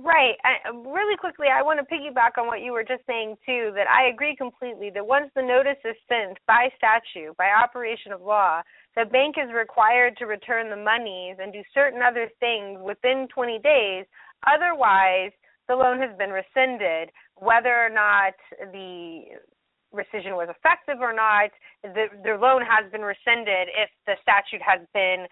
Right. 0.00 0.36
I, 0.44 0.70
really 0.70 1.16
quickly, 1.16 1.48
I 1.52 1.62
want 1.62 1.80
to 1.80 1.86
piggyback 1.92 2.38
on 2.38 2.46
what 2.46 2.62
you 2.62 2.70
were 2.72 2.84
just 2.84 3.02
saying 3.06 3.34
too. 3.44 3.72
That 3.74 3.90
I 3.90 4.08
agree 4.08 4.36
completely. 4.36 4.90
That 4.94 5.04
once 5.04 5.30
the 5.34 5.42
notice 5.42 5.80
is 5.84 5.96
sent 6.06 6.38
by 6.46 6.68
statute, 6.78 7.36
by 7.36 7.50
operation 7.50 8.12
of 8.12 8.22
law, 8.22 8.62
the 8.94 9.06
bank 9.06 9.34
is 9.42 9.50
required 9.52 10.16
to 10.18 10.26
return 10.26 10.70
the 10.70 10.76
monies 10.78 11.36
and 11.42 11.52
do 11.52 11.62
certain 11.74 12.00
other 12.00 12.30
things 12.38 12.78
within 12.80 13.26
20 13.34 13.58
days. 13.58 14.06
Otherwise, 14.46 15.32
the 15.66 15.74
loan 15.74 15.98
has 15.98 16.16
been 16.16 16.30
rescinded 16.30 17.10
whether 17.34 17.74
or 17.74 17.90
not 17.90 18.34
the 18.70 19.34
rescission 19.94 20.36
was 20.36 20.48
effective 20.50 21.00
or 21.00 21.12
not, 21.12 21.50
the, 21.82 22.06
the 22.22 22.36
loan 22.38 22.62
has 22.62 22.90
been 22.92 23.02
rescinded 23.02 23.68
if 23.74 23.90
the 24.06 24.14
statute 24.22 24.62
has 24.62 24.86
been 24.92 25.26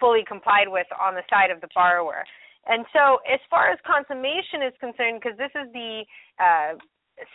fully 0.00 0.24
complied 0.26 0.68
with 0.68 0.86
on 1.00 1.14
the 1.14 1.22
side 1.30 1.50
of 1.50 1.60
the 1.60 1.68
borrower. 1.74 2.24
And 2.66 2.84
so, 2.92 3.18
as 3.30 3.40
far 3.48 3.70
as 3.70 3.78
consummation 3.86 4.62
is 4.66 4.74
concerned, 4.80 5.22
because 5.22 5.38
this 5.38 5.54
is 5.54 5.70
the 5.72 6.02
uh, 6.42 6.74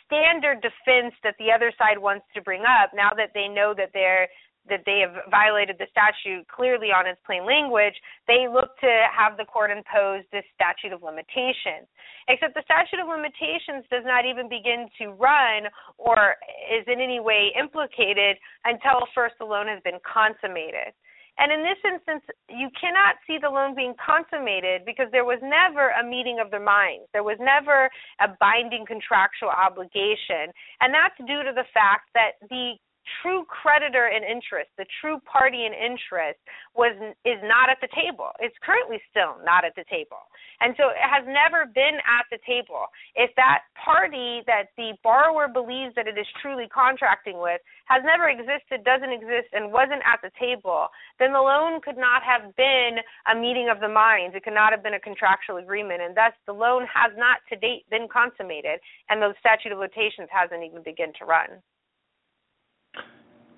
standard 0.05 0.61
defense 0.61 1.15
that 1.23 1.35
the 1.39 1.51
other 1.51 1.71
side 1.77 1.97
wants 1.97 2.25
to 2.35 2.41
bring 2.41 2.61
up, 2.61 2.91
now 2.93 3.11
that 3.15 3.31
they 3.33 3.47
know 3.47 3.73
that 3.75 3.91
they're 3.93 4.27
that 4.69 4.83
they 4.85 5.01
have 5.01 5.25
violated 5.31 5.77
the 5.79 5.87
statute 5.89 6.45
clearly 6.47 6.93
on 6.93 7.07
its 7.07 7.19
plain 7.25 7.45
language, 7.45 7.95
they 8.27 8.45
look 8.45 8.77
to 8.77 8.91
have 9.09 9.37
the 9.37 9.45
court 9.45 9.71
impose 9.71 10.21
this 10.31 10.45
statute 10.53 10.93
of 10.93 11.01
limitations. 11.01 11.89
Except 12.29 12.53
the 12.53 12.61
statute 12.61 13.01
of 13.01 13.09
limitations 13.09 13.89
does 13.89 14.05
not 14.05 14.25
even 14.29 14.45
begin 14.45 14.85
to 15.01 15.17
run 15.17 15.65
or 15.97 16.37
is 16.69 16.85
in 16.85 17.01
any 17.01 17.19
way 17.19 17.49
implicated 17.57 18.37
until 18.65 19.01
first 19.15 19.33
the 19.39 19.45
loan 19.45 19.65
has 19.65 19.81
been 19.81 19.97
consummated. 20.05 20.93
And 21.37 21.51
in 21.51 21.63
this 21.63 21.79
instance, 21.85 22.23
you 22.49 22.69
cannot 22.79 23.15
see 23.25 23.37
the 23.41 23.49
loan 23.49 23.73
being 23.75 23.95
consummated 23.97 24.83
because 24.85 25.07
there 25.11 25.25
was 25.25 25.39
never 25.41 25.89
a 25.95 26.03
meeting 26.03 26.39
of 26.43 26.51
the 26.51 26.59
minds. 26.59 27.07
There 27.13 27.23
was 27.23 27.37
never 27.39 27.89
a 28.19 28.27
binding 28.39 28.85
contractual 28.85 29.49
obligation. 29.49 30.51
And 30.81 30.93
that's 30.93 31.17
due 31.25 31.41
to 31.43 31.53
the 31.55 31.65
fact 31.73 32.11
that 32.13 32.37
the 32.49 32.75
true 33.21 33.45
creditor 33.49 34.07
in 34.07 34.23
interest, 34.23 34.69
the 34.77 34.85
true 35.01 35.19
party 35.25 35.65
in 35.65 35.73
interest 35.73 36.39
was 36.75 36.93
is 37.25 37.41
not 37.43 37.69
at 37.69 37.81
the 37.81 37.89
table. 37.93 38.29
It's 38.39 38.55
currently 38.61 39.01
still 39.09 39.37
not 39.43 39.65
at 39.65 39.73
the 39.75 39.85
table. 39.89 40.21
And 40.61 40.77
so 40.77 40.93
it 40.93 41.01
has 41.01 41.25
never 41.25 41.65
been 41.65 41.97
at 42.05 42.29
the 42.29 42.37
table. 42.45 42.85
If 43.17 43.33
that 43.35 43.65
party 43.73 44.45
that 44.45 44.69
the 44.77 44.93
borrower 45.01 45.49
believes 45.49 45.97
that 45.97 46.05
it 46.05 46.17
is 46.17 46.27
truly 46.41 46.69
contracting 46.69 47.41
with 47.41 47.61
has 47.89 48.05
never 48.05 48.29
existed, 48.29 48.85
doesn't 48.85 49.11
exist 49.11 49.49
and 49.53 49.73
wasn't 49.73 50.05
at 50.05 50.21
the 50.21 50.31
table, 50.37 50.87
then 51.17 51.33
the 51.33 51.41
loan 51.41 51.81
could 51.81 51.97
not 51.97 52.21
have 52.21 52.53
been 52.55 53.01
a 53.25 53.35
meeting 53.35 53.69
of 53.73 53.81
the 53.81 53.89
minds. 53.89 54.37
It 54.37 54.45
could 54.45 54.57
not 54.57 54.71
have 54.71 54.85
been 54.85 54.95
a 54.95 55.01
contractual 55.01 55.57
agreement 55.57 56.01
and 56.01 56.15
thus 56.15 56.33
the 56.45 56.53
loan 56.53 56.85
has 56.85 57.11
not 57.17 57.41
to 57.49 57.57
date 57.57 57.89
been 57.89 58.05
consummated 58.05 58.79
and 59.09 59.21
the 59.21 59.33
statute 59.41 59.73
of 59.73 59.81
limitations 59.81 60.29
hasn't 60.29 60.63
even 60.63 60.83
begun 60.85 61.11
to 61.17 61.25
run. 61.25 61.61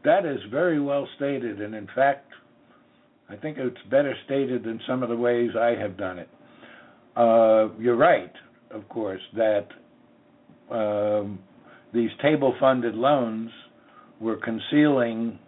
That 0.04 0.26
is 0.26 0.40
very 0.52 0.82
well 0.82 1.08
stated, 1.16 1.62
and 1.62 1.74
in 1.74 1.88
fact, 1.96 2.28
I 3.30 3.36
think 3.36 3.58
it's 3.58 3.78
better 3.90 4.14
stated 4.26 4.64
than 4.64 4.80
some 4.88 5.02
of 5.02 5.10
the 5.10 5.16
ways 5.16 5.52
I 5.58 5.76
have 5.80 5.98
done 5.98 6.20
it. 6.20 6.30
Uh, 7.16 7.70
you're 7.80 7.96
right, 7.96 8.32
of 8.72 8.88
course, 8.90 9.22
that 9.36 9.68
um, 10.72 11.40
these 11.94 12.10
table 12.22 12.54
funded 12.60 12.96
loans 12.96 13.50
were 14.20 14.38
concealing 14.38 15.40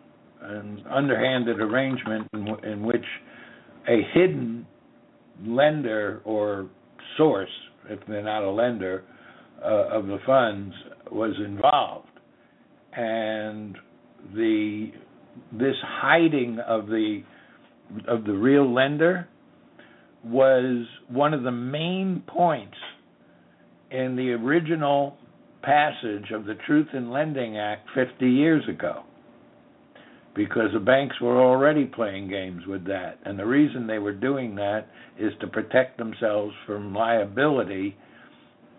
an 0.42 0.84
underhanded 0.90 1.60
arrangement 1.60 2.28
in, 2.34 2.46
w- 2.46 2.72
in 2.72 2.84
which 2.84 3.06
a 3.90 4.02
hidden 4.14 4.66
lender 5.44 6.22
or 6.24 6.70
source, 7.18 7.50
if 7.90 8.00
they're 8.08 8.24
not 8.24 8.44
a 8.44 8.50
lender, 8.50 9.04
uh, 9.64 9.88
of 9.90 10.06
the 10.08 10.18
funds 10.26 10.74
was 11.12 11.34
involved, 11.44 12.08
and 12.94 13.78
the 14.34 14.92
this 15.52 15.76
hiding 15.84 16.60
of 16.60 16.88
the 16.88 17.24
of 18.08 18.24
the 18.24 18.34
real 18.34 18.74
lender 18.74 19.28
was 20.24 20.86
one 21.10 21.34
of 21.34 21.44
the 21.44 21.52
main 21.52 22.24
points 22.28 22.78
in 23.92 24.16
the 24.16 24.32
original 24.32 25.18
passage 25.62 26.32
of 26.34 26.46
the 26.46 26.56
Truth 26.66 26.88
in 26.94 27.12
Lending 27.12 27.58
Act 27.58 27.88
50 27.94 28.28
years 28.28 28.64
ago 28.68 29.04
because 30.36 30.70
the 30.74 30.80
banks 30.80 31.20
were 31.22 31.42
already 31.42 31.86
playing 31.86 32.28
games 32.28 32.64
with 32.68 32.86
that. 32.88 33.20
And 33.24 33.40
the 33.40 33.46
reason 33.46 33.88
they 33.88 34.00
were 34.00 34.14
doing 34.14 34.56
that 34.56 34.88
is 35.18 35.32
to 35.42 35.48
protect 35.48 35.98
themselves 35.98 36.54
from 36.66 36.94
liability 36.94 37.96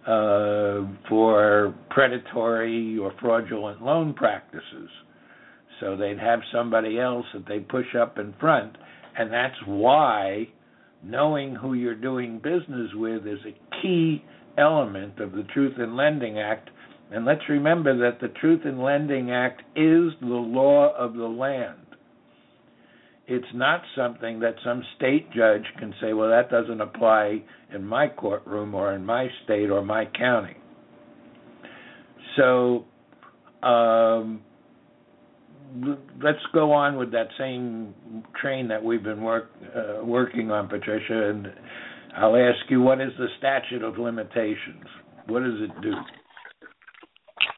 uh, 0.07 0.83
for 1.09 1.75
predatory 1.91 2.99
or 2.99 3.13
fraudulent 3.21 3.83
loan 3.83 4.15
practices. 4.15 4.91
So 5.81 5.97
they'd 5.97 6.19
have 6.19 6.41
somebody 6.53 6.99
else 6.99 7.27
that 7.35 7.47
they 7.47 7.61
push 7.61 7.95
up 7.99 8.19
in 8.19 8.35
front. 8.41 8.77
And 9.19 9.33
that's 9.33 9.57
why 9.67 10.49
knowing 11.03 11.55
who 11.55 11.75
you're 11.75 11.95
doing 11.95 12.39
business 12.39 12.91
with 12.95 13.27
is 13.27 13.39
a 13.47 13.83
key 13.83 14.25
element 14.59 15.21
of 15.21 15.33
the 15.33 15.45
Truth 15.55 15.79
in 15.79 15.97
Lending 15.97 16.39
Act 16.39 16.71
and 17.11 17.25
let's 17.25 17.49
remember 17.49 17.97
that 17.99 18.21
the 18.21 18.29
Truth 18.41 18.63
in 18.65 18.83
Lending 18.83 19.31
Act 19.31 19.61
is 19.77 20.13
the 20.21 20.27
law 20.27 20.93
of 20.97 21.15
the 21.15 21.27
land. 21.27 21.79
It's 23.29 23.47
not 23.55 23.83
something 23.97 24.41
that 24.41 24.55
some 24.65 24.83
state 24.97 25.33
judge 25.33 25.65
can 25.79 25.93
say, 26.01 26.13
well, 26.13 26.31
that 26.31 26.51
doesn't 26.51 26.81
apply 26.81 27.43
in 27.75 27.85
my 27.85 28.09
courtroom 28.09 28.75
or 28.75 28.95
in 28.95 29.05
my 29.05 29.29
state 29.45 29.71
or 29.71 29.85
my 29.85 30.05
county. 30.07 30.57
So 32.37 32.85
um, 33.67 34.43
let's 36.23 36.39
go 36.53 36.73
on 36.73 36.97
with 36.97 37.13
that 37.13 37.29
same 37.39 37.95
train 38.41 38.69
that 38.69 38.83
we've 38.83 39.03
been 39.03 39.23
work, 39.23 39.51
uh, 39.75 40.05
working 40.05 40.51
on, 40.51 40.69
Patricia, 40.69 41.31
and 41.31 41.49
I'll 42.17 42.37
ask 42.37 42.71
you, 42.71 42.81
what 42.81 43.01
is 43.01 43.13
the 43.19 43.29
statute 43.39 43.83
of 43.83 43.99
limitations? 43.99 44.85
What 45.27 45.41
does 45.41 45.61
it 45.61 45.71
do? 45.83 45.93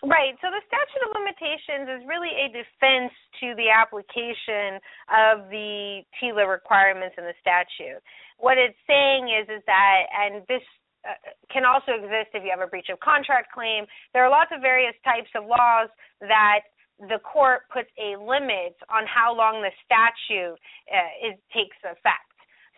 Right. 0.02 0.34
So 0.38 0.46
the 0.50 0.62
statute 0.66 1.02
of 1.06 1.14
limitations 1.14 1.90
is 1.90 2.06
really 2.06 2.30
a 2.30 2.46
defense 2.54 3.10
to 3.42 3.54
the 3.58 3.66
application 3.66 4.78
of 5.10 5.50
the 5.50 6.06
TILA 6.18 6.46
requirements 6.46 7.18
in 7.18 7.25
the 7.26 7.34
statute. 7.42 7.98
What 8.38 8.58
it's 8.58 8.78
saying 8.87 9.26
is 9.26 9.50
is 9.50 9.62
that, 9.66 10.06
and 10.14 10.46
this 10.46 10.62
uh, 11.02 11.18
can 11.50 11.66
also 11.66 11.98
exist 11.98 12.30
if 12.34 12.46
you 12.46 12.50
have 12.54 12.62
a 12.62 12.70
breach 12.70 12.90
of 12.90 12.98
contract 13.02 13.50
claim. 13.50 13.87
There 14.14 14.22
are 14.22 14.30
lots 14.30 14.50
of 14.54 14.62
various 14.62 14.94
types 15.02 15.30
of 15.34 15.46
laws 15.46 15.90
that 16.22 16.66
the 16.98 17.18
court 17.22 17.62
puts 17.72 17.88
a 17.98 18.18
limit 18.18 18.74
on 18.90 19.06
how 19.06 19.34
long 19.34 19.62
the 19.62 19.70
statute 19.86 20.58
uh, 20.90 21.30
is, 21.30 21.38
takes 21.54 21.78
effect. 21.84 22.26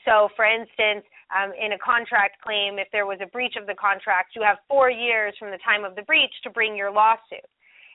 So, 0.05 0.29
for 0.37 0.45
instance, 0.45 1.05
um, 1.29 1.53
in 1.53 1.73
a 1.73 1.79
contract 1.79 2.41
claim, 2.41 2.79
if 2.79 2.89
there 2.93 3.05
was 3.05 3.19
a 3.21 3.29
breach 3.29 3.57
of 3.61 3.67
the 3.67 3.77
contract, 3.77 4.33
you 4.35 4.43
have 4.43 4.59
four 4.69 4.91
years 4.91 5.35
from 5.39 5.51
the 5.51 5.61
time 5.61 5.85
of 5.85 5.95
the 5.95 6.03
breach 6.03 6.33
to 6.45 6.51
bring 6.51 6.77
your 6.77 6.91
lawsuit. 6.91 7.45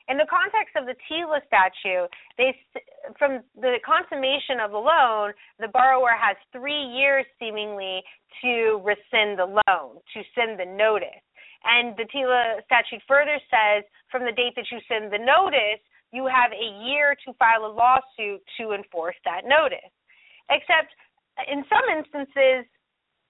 In 0.08 0.16
the 0.16 0.26
context 0.30 0.78
of 0.78 0.86
the 0.86 0.94
TILA 1.10 1.42
statute, 1.50 2.06
they, 2.38 2.54
from 3.18 3.42
the 3.58 3.82
consummation 3.82 4.62
of 4.62 4.70
the 4.70 4.78
loan, 4.78 5.34
the 5.58 5.66
borrower 5.66 6.14
has 6.14 6.36
three 6.54 6.78
years 6.94 7.26
seemingly 7.40 8.02
to 8.42 8.78
rescind 8.86 9.34
the 9.34 9.50
loan, 9.50 9.98
to 10.14 10.22
send 10.38 10.60
the 10.60 10.66
notice. 10.66 11.22
And 11.66 11.98
the 11.98 12.06
TILA 12.06 12.62
statute 12.70 13.02
further 13.08 13.42
says 13.50 13.82
from 14.06 14.22
the 14.22 14.30
date 14.30 14.54
that 14.54 14.70
you 14.70 14.78
send 14.86 15.10
the 15.10 15.18
notice, 15.18 15.82
you 16.12 16.26
have 16.26 16.52
a 16.52 16.68
year 16.86 17.16
to 17.26 17.32
file 17.34 17.66
a 17.66 17.72
lawsuit 17.72 18.42
to 18.60 18.72
enforce 18.72 19.16
that 19.24 19.42
notice. 19.44 19.90
Except 20.50 20.94
in 21.50 21.64
some 21.68 21.84
instances, 21.90 22.64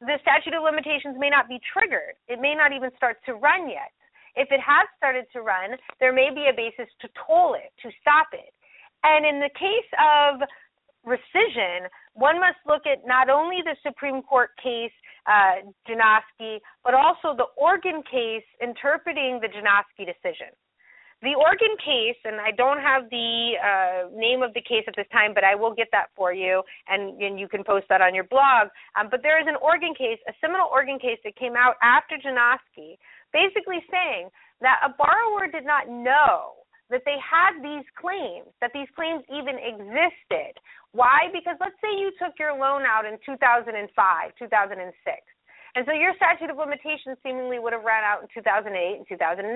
the 0.00 0.20
statute 0.20 0.52
of 0.52 0.62
limitations 0.62 1.16
may 1.18 1.30
not 1.30 1.48
be 1.48 1.58
triggered. 1.72 2.20
It 2.28 2.40
may 2.40 2.54
not 2.54 2.72
even 2.72 2.90
start 2.96 3.16
to 3.26 3.34
run 3.34 3.68
yet. 3.68 3.92
If 4.36 4.52
it 4.52 4.60
has 4.60 4.84
started 4.96 5.24
to 5.32 5.40
run, 5.40 5.80
there 5.98 6.12
may 6.12 6.28
be 6.28 6.52
a 6.52 6.54
basis 6.54 6.92
to 7.00 7.08
toll 7.16 7.56
it, 7.56 7.72
to 7.80 7.88
stop 8.00 8.28
it. 8.36 8.52
And 9.02 9.24
in 9.24 9.40
the 9.40 9.48
case 9.56 9.90
of 9.96 10.44
rescission, 11.06 11.88
one 12.12 12.38
must 12.38 12.60
look 12.66 12.84
at 12.84 13.06
not 13.06 13.30
only 13.30 13.62
the 13.64 13.76
Supreme 13.82 14.20
Court 14.20 14.50
case, 14.62 14.92
uh, 15.26 15.64
Janoski, 15.88 16.60
but 16.84 16.92
also 16.92 17.34
the 17.34 17.48
Oregon 17.56 18.02
case 18.02 18.44
interpreting 18.60 19.40
the 19.40 19.48
Janoski 19.48 20.04
decision. 20.04 20.52
The 21.24 21.32
Oregon 21.32 21.72
case, 21.80 22.20
and 22.28 22.36
I 22.36 22.52
don't 22.52 22.76
have 22.76 23.08
the 23.08 23.56
uh, 23.56 24.12
name 24.12 24.44
of 24.44 24.52
the 24.52 24.60
case 24.60 24.84
at 24.84 24.92
this 25.00 25.08
time, 25.08 25.32
but 25.32 25.44
I 25.44 25.56
will 25.56 25.72
get 25.72 25.88
that 25.96 26.12
for 26.12 26.28
you, 26.32 26.60
and, 26.88 27.16
and 27.22 27.40
you 27.40 27.48
can 27.48 27.64
post 27.64 27.88
that 27.88 28.04
on 28.04 28.14
your 28.14 28.28
blog. 28.28 28.68
Um, 29.00 29.08
but 29.08 29.24
there 29.24 29.40
is 29.40 29.48
an 29.48 29.56
Oregon 29.64 29.96
case, 29.96 30.20
a 30.28 30.36
seminal 30.44 30.68
Oregon 30.68 31.00
case 31.00 31.16
that 31.24 31.32
came 31.40 31.56
out 31.56 31.80
after 31.80 32.20
Janoski, 32.20 33.00
basically 33.32 33.80
saying 33.88 34.28
that 34.60 34.84
a 34.84 34.92
borrower 34.92 35.48
did 35.48 35.64
not 35.64 35.88
know 35.88 36.60
that 36.92 37.02
they 37.08 37.16
had 37.16 37.64
these 37.64 37.88
claims, 37.96 38.52
that 38.60 38.76
these 38.76 38.86
claims 38.94 39.24
even 39.32 39.56
existed. 39.56 40.60
Why? 40.92 41.32
Because 41.32 41.56
let's 41.64 41.80
say 41.80 41.96
you 41.96 42.12
took 42.20 42.36
your 42.38 42.52
loan 42.52 42.84
out 42.84 43.08
in 43.08 43.16
2005, 43.24 43.72
2006. 43.72 43.88
And 45.76 45.82
so 45.84 45.92
your 45.92 46.12
statute 46.16 46.52
of 46.52 46.60
limitations 46.60 47.16
seemingly 47.24 47.58
would 47.58 47.72
have 47.72 47.84
ran 47.84 48.04
out 48.04 48.20
in 48.20 48.28
2008 48.32 48.68
and 48.68 49.08
2009 49.08 49.48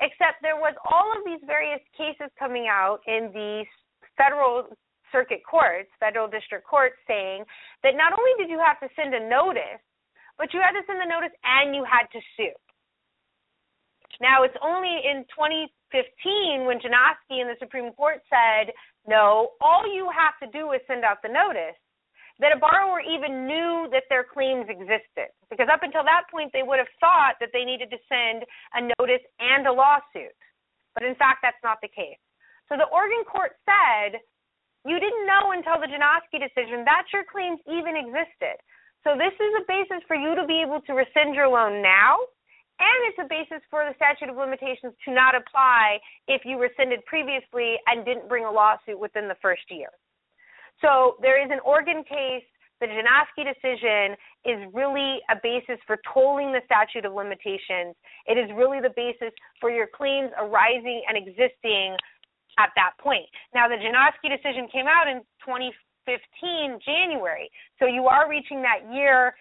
except 0.00 0.42
there 0.42 0.56
was 0.56 0.74
all 0.84 1.12
of 1.16 1.24
these 1.24 1.40
various 1.46 1.80
cases 1.96 2.28
coming 2.38 2.68
out 2.68 3.00
in 3.06 3.30
the 3.32 3.64
federal 4.16 4.68
circuit 5.12 5.40
courts, 5.48 5.88
federal 6.00 6.28
district 6.28 6.66
courts, 6.66 6.96
saying 7.06 7.44
that 7.82 7.96
not 7.96 8.12
only 8.12 8.32
did 8.38 8.50
you 8.50 8.60
have 8.60 8.80
to 8.80 8.88
send 8.96 9.14
a 9.14 9.22
notice, 9.28 9.80
but 10.36 10.52
you 10.52 10.60
had 10.60 10.76
to 10.76 10.84
send 10.86 11.00
the 11.00 11.08
notice 11.08 11.32
and 11.44 11.74
you 11.74 11.84
had 11.84 12.04
to 12.12 12.20
sue. 12.36 12.52
Now, 14.20 14.44
it's 14.44 14.56
only 14.64 14.92
in 15.04 15.24
2015 15.32 16.64
when 16.64 16.80
Janoski 16.80 17.40
in 17.40 17.48
the 17.48 17.56
Supreme 17.58 17.92
Court 17.92 18.20
said, 18.28 18.72
no, 19.06 19.56
all 19.60 19.84
you 19.84 20.08
have 20.12 20.36
to 20.40 20.48
do 20.52 20.72
is 20.72 20.80
send 20.86 21.04
out 21.04 21.20
the 21.22 21.28
notice 21.28 21.76
that 22.38 22.52
a 22.52 22.60
borrower 22.60 23.00
even 23.00 23.46
knew 23.48 23.88
that 23.92 24.04
their 24.12 24.24
claims 24.24 24.68
existed. 24.68 25.32
Because 25.48 25.72
up 25.72 25.80
until 25.82 26.04
that 26.04 26.28
point, 26.28 26.52
they 26.52 26.62
would 26.62 26.78
have 26.78 26.90
thought 27.00 27.40
that 27.40 27.48
they 27.52 27.64
needed 27.64 27.88
to 27.90 28.00
send 28.08 28.44
a 28.76 28.92
notice 29.00 29.24
and 29.40 29.64
a 29.66 29.72
lawsuit. 29.72 30.36
But 30.92 31.04
in 31.04 31.16
fact, 31.16 31.40
that's 31.40 31.60
not 31.64 31.80
the 31.80 31.88
case. 31.88 32.20
So 32.68 32.76
the 32.76 32.88
Oregon 32.92 33.24
court 33.24 33.56
said, 33.64 34.20
you 34.84 35.00
didn't 35.00 35.26
know 35.26 35.56
until 35.56 35.80
the 35.80 35.90
Janoski 35.90 36.38
decision 36.38 36.84
that 36.84 37.08
your 37.12 37.24
claims 37.24 37.58
even 37.66 37.96
existed. 37.96 38.60
So 39.02 39.14
this 39.14 39.34
is 39.34 39.52
a 39.62 39.64
basis 39.66 40.02
for 40.06 40.16
you 40.16 40.34
to 40.34 40.44
be 40.46 40.60
able 40.60 40.82
to 40.86 40.92
rescind 40.92 41.34
your 41.34 41.48
loan 41.48 41.80
now, 41.80 42.18
and 42.78 42.98
it's 43.08 43.18
a 43.22 43.28
basis 43.28 43.62
for 43.70 43.86
the 43.86 43.94
statute 43.96 44.28
of 44.28 44.36
limitations 44.36 44.92
to 45.06 45.14
not 45.14 45.34
apply 45.34 45.98
if 46.28 46.42
you 46.44 46.58
rescinded 46.58 47.04
previously 47.06 47.78
and 47.86 48.04
didn't 48.04 48.28
bring 48.28 48.44
a 48.44 48.50
lawsuit 48.50 48.98
within 48.98 49.28
the 49.28 49.38
first 49.40 49.62
year. 49.70 49.88
So 50.80 51.16
there 51.20 51.42
is 51.42 51.50
an 51.50 51.60
Oregon 51.64 52.04
case. 52.04 52.44
The 52.80 52.86
Janoski 52.86 53.48
decision 53.48 54.16
is 54.44 54.60
really 54.74 55.20
a 55.30 55.36
basis 55.42 55.80
for 55.86 55.96
tolling 56.12 56.52
the 56.52 56.60
statute 56.66 57.06
of 57.06 57.14
limitations. 57.14 57.96
It 58.26 58.36
is 58.36 58.50
really 58.54 58.80
the 58.80 58.92
basis 58.94 59.32
for 59.60 59.70
your 59.70 59.86
claims 59.86 60.30
arising 60.36 61.02
and 61.08 61.16
existing 61.16 61.96
at 62.58 62.70
that 62.76 62.92
point. 63.00 63.24
Now, 63.54 63.68
the 63.68 63.76
Janoski 63.76 64.28
decision 64.28 64.68
came 64.68 64.86
out 64.86 65.08
in 65.08 65.24
2015, 65.40 66.78
January. 66.84 67.48
So 67.78 67.86
you 67.86 68.06
are 68.08 68.28
reaching 68.28 68.60
that 68.60 68.84
year 68.92 69.34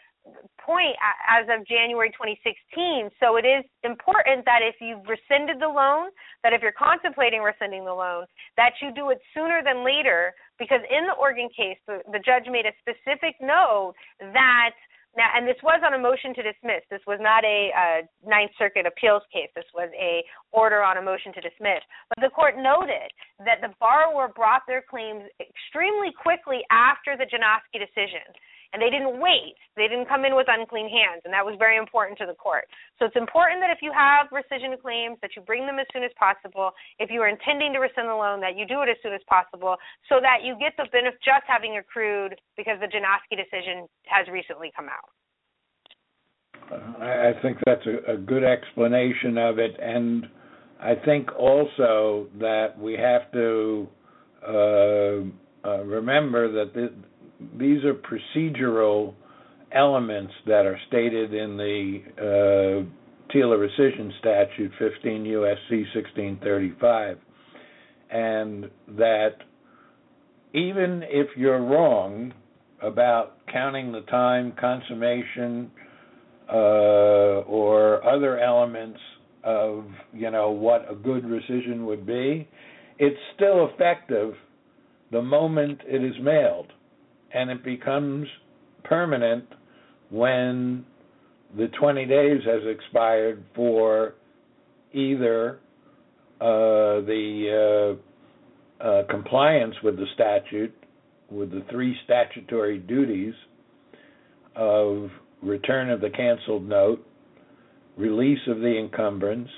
point 0.59 0.95
as 1.29 1.45
of 1.49 1.65
January 1.67 2.09
2016. 2.09 3.09
So 3.19 3.37
it 3.37 3.45
is 3.45 3.63
important 3.83 4.45
that 4.45 4.65
if 4.65 4.75
you've 4.81 5.05
rescinded 5.05 5.61
the 5.61 5.69
loan, 5.69 6.09
that 6.43 6.53
if 6.53 6.61
you're 6.61 6.75
contemplating 6.75 7.41
rescinding 7.41 7.85
the 7.85 7.93
loan, 7.93 8.25
that 8.57 8.73
you 8.81 8.93
do 8.93 9.09
it 9.09 9.19
sooner 9.33 9.61
than 9.63 9.85
later. 9.85 10.33
Because 10.57 10.79
in 10.89 11.05
the 11.05 11.13
Oregon 11.19 11.49
case, 11.51 11.77
the, 11.85 11.99
the 12.11 12.19
judge 12.23 12.47
made 12.49 12.65
a 12.65 12.73
specific 12.81 13.35
note 13.41 13.93
that 14.19 14.71
now, 15.15 15.31
and 15.31 15.47
this 15.47 15.55
was 15.63 15.79
on 15.79 15.95
a 15.95 16.01
motion 16.01 16.35
to 16.35 16.43
dismiss. 16.43 16.83
This 16.91 17.03
was 17.07 17.19
not 17.23 17.43
a 17.47 17.71
uh, 17.71 17.99
Ninth 18.27 18.51
Circuit 18.59 18.85
appeals 18.85 19.23
case. 19.31 19.47
This 19.55 19.67
was 19.73 19.87
a 19.95 20.23
order 20.51 20.83
on 20.83 20.99
a 20.99 21.01
motion 21.01 21.31
to 21.33 21.41
dismiss. 21.41 21.79
But 22.11 22.19
the 22.19 22.35
court 22.35 22.59
noted 22.59 23.07
that 23.39 23.63
the 23.63 23.71
borrower 23.79 24.27
brought 24.27 24.67
their 24.67 24.83
claims 24.83 25.23
extremely 25.39 26.11
quickly 26.11 26.67
after 26.67 27.15
the 27.15 27.23
Janoski 27.23 27.79
decision. 27.79 28.27
And 28.75 28.83
they 28.83 28.91
didn't 28.91 29.23
wait. 29.23 29.55
They 29.79 29.87
didn't 29.87 30.11
come 30.11 30.27
in 30.27 30.35
with 30.35 30.51
unclean 30.51 30.91
hands, 30.91 31.23
and 31.23 31.31
that 31.31 31.47
was 31.47 31.55
very 31.55 31.79
important 31.79 32.19
to 32.19 32.27
the 32.27 32.35
court. 32.35 32.67
So 32.99 33.07
it's 33.07 33.15
important 33.15 33.63
that 33.63 33.71
if 33.71 33.79
you 33.79 33.95
have 33.95 34.27
rescission 34.35 34.75
claims, 34.75 35.15
that 35.23 35.31
you 35.31 35.41
bring 35.47 35.63
them 35.63 35.79
as 35.79 35.87
soon 35.95 36.03
as 36.03 36.11
possible. 36.19 36.75
If 36.99 37.07
you 37.07 37.23
are 37.23 37.31
intending 37.31 37.71
to 37.71 37.79
rescind 37.79 38.11
the 38.11 38.19
loan, 38.19 38.43
that 38.43 38.59
you 38.59 38.67
do 38.67 38.83
it 38.83 38.91
as 38.91 38.99
soon 38.99 39.15
as 39.15 39.23
possible, 39.31 39.79
so 40.11 40.19
that 40.19 40.43
you 40.43 40.59
get 40.59 40.75
the 40.75 40.91
benefit 40.91 41.23
just 41.23 41.47
having 41.47 41.79
accrued 41.79 42.35
because 42.59 42.75
the 42.83 42.91
Janoski 42.91 43.39
decision 43.39 43.87
has 44.11 44.27
recently 44.27 44.75
come 44.75 44.91
out. 44.91 45.07
I 46.99 47.31
think 47.41 47.63
that's 47.65 47.87
a, 47.87 48.15
a 48.15 48.17
good 48.17 48.43
explanation 48.43 49.37
of 49.37 49.55
it, 49.55 49.79
and 49.79 50.27
I 50.83 50.95
think 50.95 51.31
also 51.39 52.27
that 52.39 52.75
we 52.77 52.99
have 52.99 53.31
to 53.31 53.87
uh, 54.43 55.23
uh, 55.63 55.83
remember 55.85 56.51
that 56.51 56.73
the, 56.73 56.91
these 57.57 57.83
are 57.83 57.93
procedural 57.93 59.13
elements 59.71 60.33
that 60.45 60.65
are 60.65 60.79
stated 60.87 61.33
in 61.33 61.57
the 61.57 61.99
uh, 62.17 63.31
TILA 63.33 63.57
rescission 63.57 64.11
statute 64.19 64.71
15 64.79 65.23
USC 65.25 65.71
1635 65.93 67.17
and 68.11 68.69
that 68.97 69.35
even 70.53 71.03
if 71.07 71.27
you're 71.35 71.61
wrong 71.61 72.33
about 72.81 73.37
counting 73.51 73.91
the 73.91 74.01
time 74.01 74.53
consummation 74.59 75.71
uh, 76.51 77.41
or 77.47 78.07
other 78.07 78.39
elements 78.39 78.99
of 79.43 79.85
you 80.13 80.29
know 80.31 80.51
what 80.51 80.89
a 80.89 80.95
good 80.95 81.23
rescission 81.23 81.85
would 81.85 82.05
be 82.05 82.47
it's 82.99 83.19
still 83.35 83.69
effective 83.73 84.33
the 85.11 85.21
moment 85.21 85.79
it 85.85 86.03
is 86.03 86.13
mailed 86.21 86.71
and 87.35 87.49
it 87.51 87.63
becomes 87.63 88.27
permanent 88.85 89.43
when 90.09 90.85
the 91.57 91.67
20 91.79 92.05
days 92.05 92.41
has 92.45 92.61
expired 92.65 93.43
for 93.53 94.15
either 94.93 95.59
uh, 96.39 97.03
the 97.03 97.97
uh, 98.81 98.83
uh, 98.83 99.03
compliance 99.09 99.75
with 99.83 99.97
the 99.97 100.05
statute, 100.13 100.73
with 101.29 101.51
the 101.51 101.63
three 101.69 101.95
statutory 102.05 102.77
duties 102.77 103.33
of 104.55 105.09
return 105.41 105.89
of 105.89 105.99
the 105.99 106.09
canceled 106.09 106.67
note, 106.67 107.05
release 107.97 108.39
of 108.47 108.59
the 108.59 108.77
encumbrance, 108.77 109.49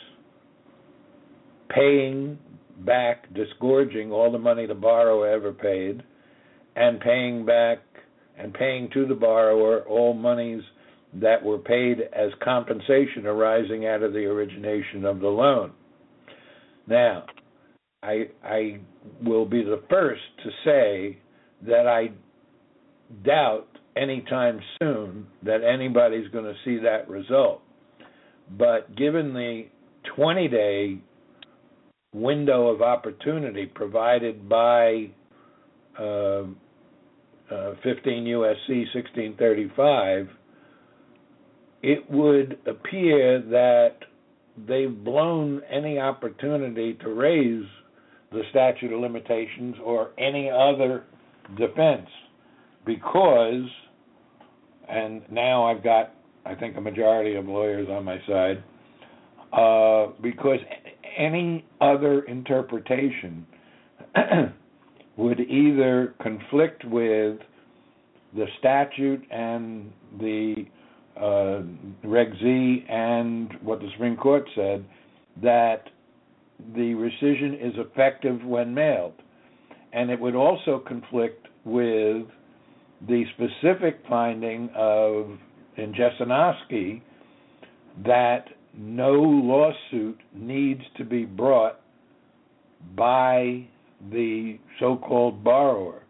paying 1.69 2.39
back, 2.79 3.31
disgorging 3.35 4.11
all 4.11 4.31
the 4.31 4.37
money 4.39 4.65
the 4.65 4.73
borrower 4.73 5.27
ever 5.27 5.53
paid, 5.53 6.01
and 6.77 6.99
paying 6.99 7.45
back 7.45 7.79
and 8.37 8.53
paying 8.53 8.89
to 8.93 9.07
the 9.07 9.15
borrower 9.15 9.81
all 9.81 10.13
monies 10.13 10.61
that 11.15 11.43
were 11.43 11.57
paid 11.57 12.01
as 12.13 12.29
compensation 12.43 13.25
arising 13.25 13.87
out 13.87 14.03
of 14.03 14.13
the 14.13 14.25
origination 14.25 15.03
of 15.03 15.19
the 15.19 15.27
loan. 15.27 15.71
Now, 16.87 17.25
I 18.03 18.27
I 18.43 18.79
will 19.23 19.45
be 19.45 19.63
the 19.63 19.81
first 19.89 20.21
to 20.43 20.49
say 20.63 21.17
that 21.65 21.87
I 21.87 22.11
doubt 23.25 23.67
anytime 23.95 24.59
soon 24.79 25.25
that 25.43 25.63
anybody's 25.63 26.27
going 26.29 26.45
to 26.45 26.55
see 26.63 26.77
that 26.83 27.09
result. 27.09 27.61
But 28.57 28.95
given 28.95 29.33
the 29.33 29.65
20 30.15 30.47
day 30.47 30.97
window 32.13 32.67
of 32.67 32.81
opportunity 32.81 33.65
provided 33.65 34.47
by 34.47 35.09
uh, 35.99 36.43
15 37.83 38.25
USC 38.25 38.93
1635, 38.93 40.29
it 41.83 42.09
would 42.09 42.57
appear 42.65 43.41
that 43.41 43.97
they've 44.67 45.03
blown 45.03 45.61
any 45.69 45.99
opportunity 45.99 46.95
to 46.95 47.09
raise 47.09 47.65
the 48.31 48.41
statute 48.49 48.91
of 48.91 48.99
limitations 48.99 49.75
or 49.83 50.11
any 50.17 50.49
other 50.49 51.03
defense 51.57 52.07
because, 52.85 53.65
and 54.89 55.21
now 55.31 55.65
I've 55.65 55.83
got, 55.83 56.13
I 56.45 56.55
think, 56.55 56.77
a 56.77 56.81
majority 56.81 57.35
of 57.35 57.45
lawyers 57.45 57.87
on 57.89 58.03
my 58.03 58.17
side, 58.27 58.63
uh, 59.53 60.13
because 60.21 60.59
any 61.17 61.65
other 61.79 62.23
interpretation 62.23 63.45
would 65.17 65.39
either 65.39 66.15
conflict 66.21 66.83
with 66.85 67.39
the 68.35 68.45
statute 68.59 69.23
and 69.31 69.91
the 70.19 70.65
uh, 71.19 71.61
Reg 72.07 72.33
Z 72.41 72.85
and 72.89 73.51
what 73.61 73.79
the 73.79 73.89
Supreme 73.93 74.17
Court 74.17 74.47
said 74.55 74.85
that 75.41 75.83
the 76.75 76.93
rescission 76.93 77.53
is 77.55 77.73
effective 77.77 78.43
when 78.43 78.73
mailed. 78.73 79.13
And 79.93 80.09
it 80.09 80.19
would 80.19 80.35
also 80.35 80.83
conflict 80.85 81.47
with 81.65 82.25
the 83.07 83.23
specific 83.35 84.01
finding 84.07 84.69
of 84.75 85.37
in 85.77 85.93
Jesinoski 85.93 87.01
that 88.05 88.45
no 88.75 89.13
lawsuit 89.13 90.19
needs 90.33 90.81
to 90.97 91.03
be 91.03 91.25
brought 91.25 91.79
by 92.95 93.67
the 94.11 94.59
so-called 94.79 95.43
borrower. 95.43 96.03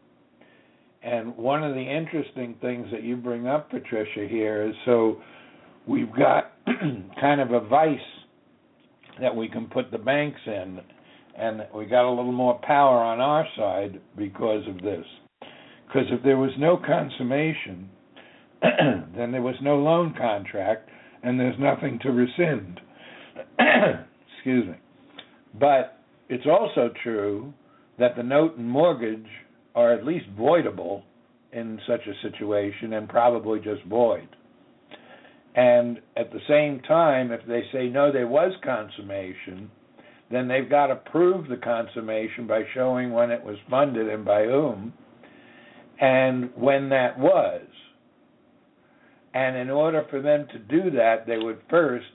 And 1.03 1.35
one 1.37 1.63
of 1.63 1.73
the 1.73 1.81
interesting 1.81 2.55
things 2.61 2.87
that 2.91 3.03
you 3.03 3.15
bring 3.15 3.47
up, 3.47 3.69
Patricia, 3.69 4.27
here 4.29 4.67
is 4.67 4.75
so 4.85 5.21
we've 5.87 6.13
got 6.15 6.53
kind 7.21 7.39
of 7.41 7.51
a 7.51 7.61
vice 7.67 7.99
that 9.21 9.35
we 9.35 9.47
can 9.47 9.67
put 9.67 9.91
the 9.91 9.97
banks 9.97 10.39
in, 10.45 10.79
and 11.37 11.61
we 11.73 11.85
got 11.85 12.07
a 12.07 12.09
little 12.09 12.31
more 12.31 12.59
power 12.63 12.97
on 12.97 13.19
our 13.19 13.45
side 13.55 13.99
because 14.17 14.67
of 14.67 14.81
this. 14.81 15.05
Because 15.87 16.07
if 16.11 16.23
there 16.23 16.37
was 16.37 16.51
no 16.59 16.77
consummation, 16.77 17.89
then 18.61 19.31
there 19.31 19.41
was 19.41 19.55
no 19.61 19.77
loan 19.77 20.13
contract, 20.17 20.89
and 21.23 21.39
there's 21.39 21.57
nothing 21.59 21.99
to 22.03 22.09
rescind. 22.09 22.79
Excuse 24.37 24.67
me. 24.67 24.75
But 25.59 25.99
it's 26.29 26.45
also 26.45 26.91
true 27.03 27.53
that 27.97 28.15
the 28.15 28.23
note 28.23 28.57
and 28.57 28.69
mortgage 28.69 29.25
are 29.77 29.93
at 29.93 30.03
least 30.03 30.25
voidable 30.35 31.03
in 31.53 31.79
such 31.87 32.01
a 32.07 32.27
situation 32.27 32.93
and 32.93 33.07
probably 33.07 33.59
just 33.59 33.83
void. 33.83 34.27
And 35.55 35.99
at 36.17 36.31
the 36.31 36.39
same 36.49 36.81
time, 36.81 37.31
if 37.31 37.41
they 37.47 37.61
say 37.71 37.87
no, 37.87 38.11
there 38.11 38.27
was 38.27 38.53
consummation, 38.63 39.69
then 40.31 40.47
they've 40.47 40.69
got 40.69 40.87
to 40.87 40.95
prove 40.95 41.47
the 41.47 41.57
consummation 41.57 42.47
by 42.47 42.63
showing 42.73 43.11
when 43.11 43.29
it 43.29 43.43
was 43.43 43.55
funded 43.69 44.09
and 44.09 44.25
by 44.25 44.45
whom 44.45 44.93
and 46.01 46.49
when 46.55 46.89
that 46.89 47.19
was. 47.19 47.61
And 49.35 49.55
in 49.55 49.69
order 49.69 50.05
for 50.09 50.23
them 50.23 50.47
to 50.53 50.59
do 50.59 50.89
that, 50.91 51.27
they 51.27 51.37
would 51.37 51.61
first 51.69 52.05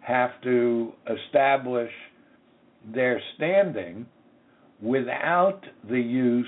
have 0.00 0.30
to 0.42 0.92
establish 1.08 1.92
their 2.92 3.20
standing 3.36 4.06
without 4.80 5.60
the 5.88 6.00
use 6.00 6.46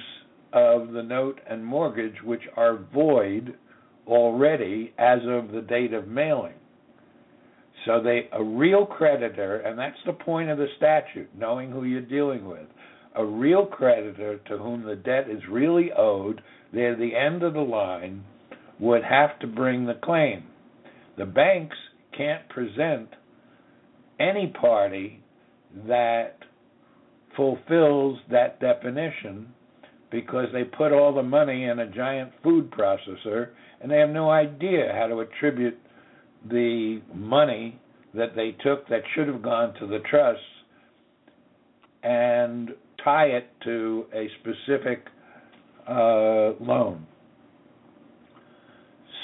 of 0.55 0.93
the 0.93 1.03
note 1.03 1.41
and 1.51 1.67
mortgage, 1.67 2.23
which 2.23 2.43
are 2.57 2.79
void 2.95 3.55
already 4.07 4.95
as 4.99 5.19
of 5.27 5.51
the 5.51 5.61
date 5.61 5.93
of 5.93 6.07
mailing. 6.07 6.55
So 7.85 8.01
they 8.01 8.29
a 8.33 8.43
real 8.43 8.87
creditor, 8.87 9.59
and 9.59 9.79
that's 9.79 9.99
the 10.07 10.13
point 10.13 10.49
of 10.49 10.59
the 10.59 10.69
statute, 10.77 11.29
knowing 11.37 11.71
who 11.71 11.85
you're 11.85 12.01
dealing 12.01 12.47
with. 12.47 12.67
A 13.17 13.25
real 13.25 13.67
creditor 13.67 14.39
to 14.49 14.59
whom 14.59 14.85
the 14.85 14.97
debt 14.97 15.29
is 15.29 15.43
really 15.51 15.91
owed, 15.97 16.41
they're 16.73 16.97
the 16.97 17.15
end 17.15 17.43
of 17.43 17.55
the 17.55 17.61
line, 17.61 18.25
would 18.79 19.05
have 19.05 19.39
to 19.41 19.47
bring 19.47 19.87
the 19.87 19.99
claim. 20.03 20.45
The 21.19 21.27
banks 21.27 21.77
can't 22.17 22.49
present 22.49 23.09
any 24.19 24.53
party 24.61 25.23
that 25.87 26.39
fulfills 27.37 28.19
that 28.31 28.61
definition 28.61 29.53
because 30.15 30.47
they 30.53 30.63
put 30.63 30.93
all 30.93 31.13
the 31.13 31.25
money 31.25 31.65
in 31.65 31.81
a 31.81 31.91
giant 31.91 32.31
food 32.41 32.71
processor 32.71 33.49
and 33.81 33.91
they 33.91 33.99
have 33.99 34.11
no 34.11 34.31
idea 34.31 34.93
how 34.97 35.09
to 35.09 35.19
attribute 35.19 35.77
the 36.49 37.03
money 37.13 37.81
that 38.15 38.37
they 38.37 38.53
took 38.63 38.89
that 38.89 39.03
should 39.13 39.27
have 39.27 39.43
gone 39.43 39.75
to 39.75 39.89
the 39.89 39.99
trusts 40.09 40.41
and 42.05 42.71
tie 43.03 43.25
it 43.25 43.51
to 43.65 44.05
a 44.15 44.29
specific 44.41 45.05
uh, 45.89 46.53
loan. 46.61 47.05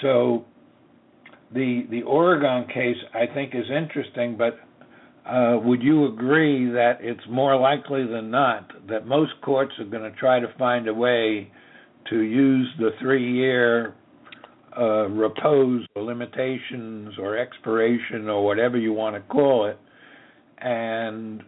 So 0.03 0.45
the 1.55 1.87
the 1.89 2.03
Oregon 2.03 2.67
case 2.67 2.97
I 3.15 3.33
think 3.33 3.55
is 3.55 3.67
interesting, 3.71 4.37
but 4.37 4.59
uh, 5.31 5.59
would 5.63 5.83
you 5.83 6.07
agree 6.07 6.71
that 6.71 6.99
it's 7.01 7.21
more 7.29 7.57
likely 7.57 8.05
than 8.07 8.31
not 8.31 8.71
that 8.89 9.07
most 9.07 9.33
courts 9.45 9.73
are 9.79 9.85
going 9.85 10.03
to 10.03 10.19
try 10.19 10.41
to 10.41 10.53
find 10.59 10.89
a 10.89 10.95
way 10.95 11.51
to 12.09 12.21
use 12.21 12.69
the 12.79 12.91
three-year 13.01 13.95
uh, 14.77 15.09
repose 15.09 15.87
or 15.95 16.03
limitations 16.03 17.15
or 17.19 17.37
expiration 17.37 18.29
or 18.29 18.45
whatever 18.45 18.77
you 18.77 18.93
want 18.93 19.15
to 19.15 19.21
call 19.33 19.67
it, 19.67 19.79
and 20.59 21.43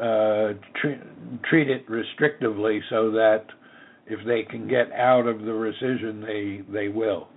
uh, 0.00 0.52
treat, 0.80 0.98
treat 1.48 1.68
it 1.68 1.86
restrictively 1.88 2.80
so 2.90 3.10
that 3.10 3.44
if 4.06 4.24
they 4.26 4.42
can 4.42 4.68
get 4.68 4.90
out 4.92 5.26
of 5.26 5.40
the 5.40 5.46
rescission, 5.46 6.24
they 6.24 6.72
they 6.72 6.88
will. 6.88 7.28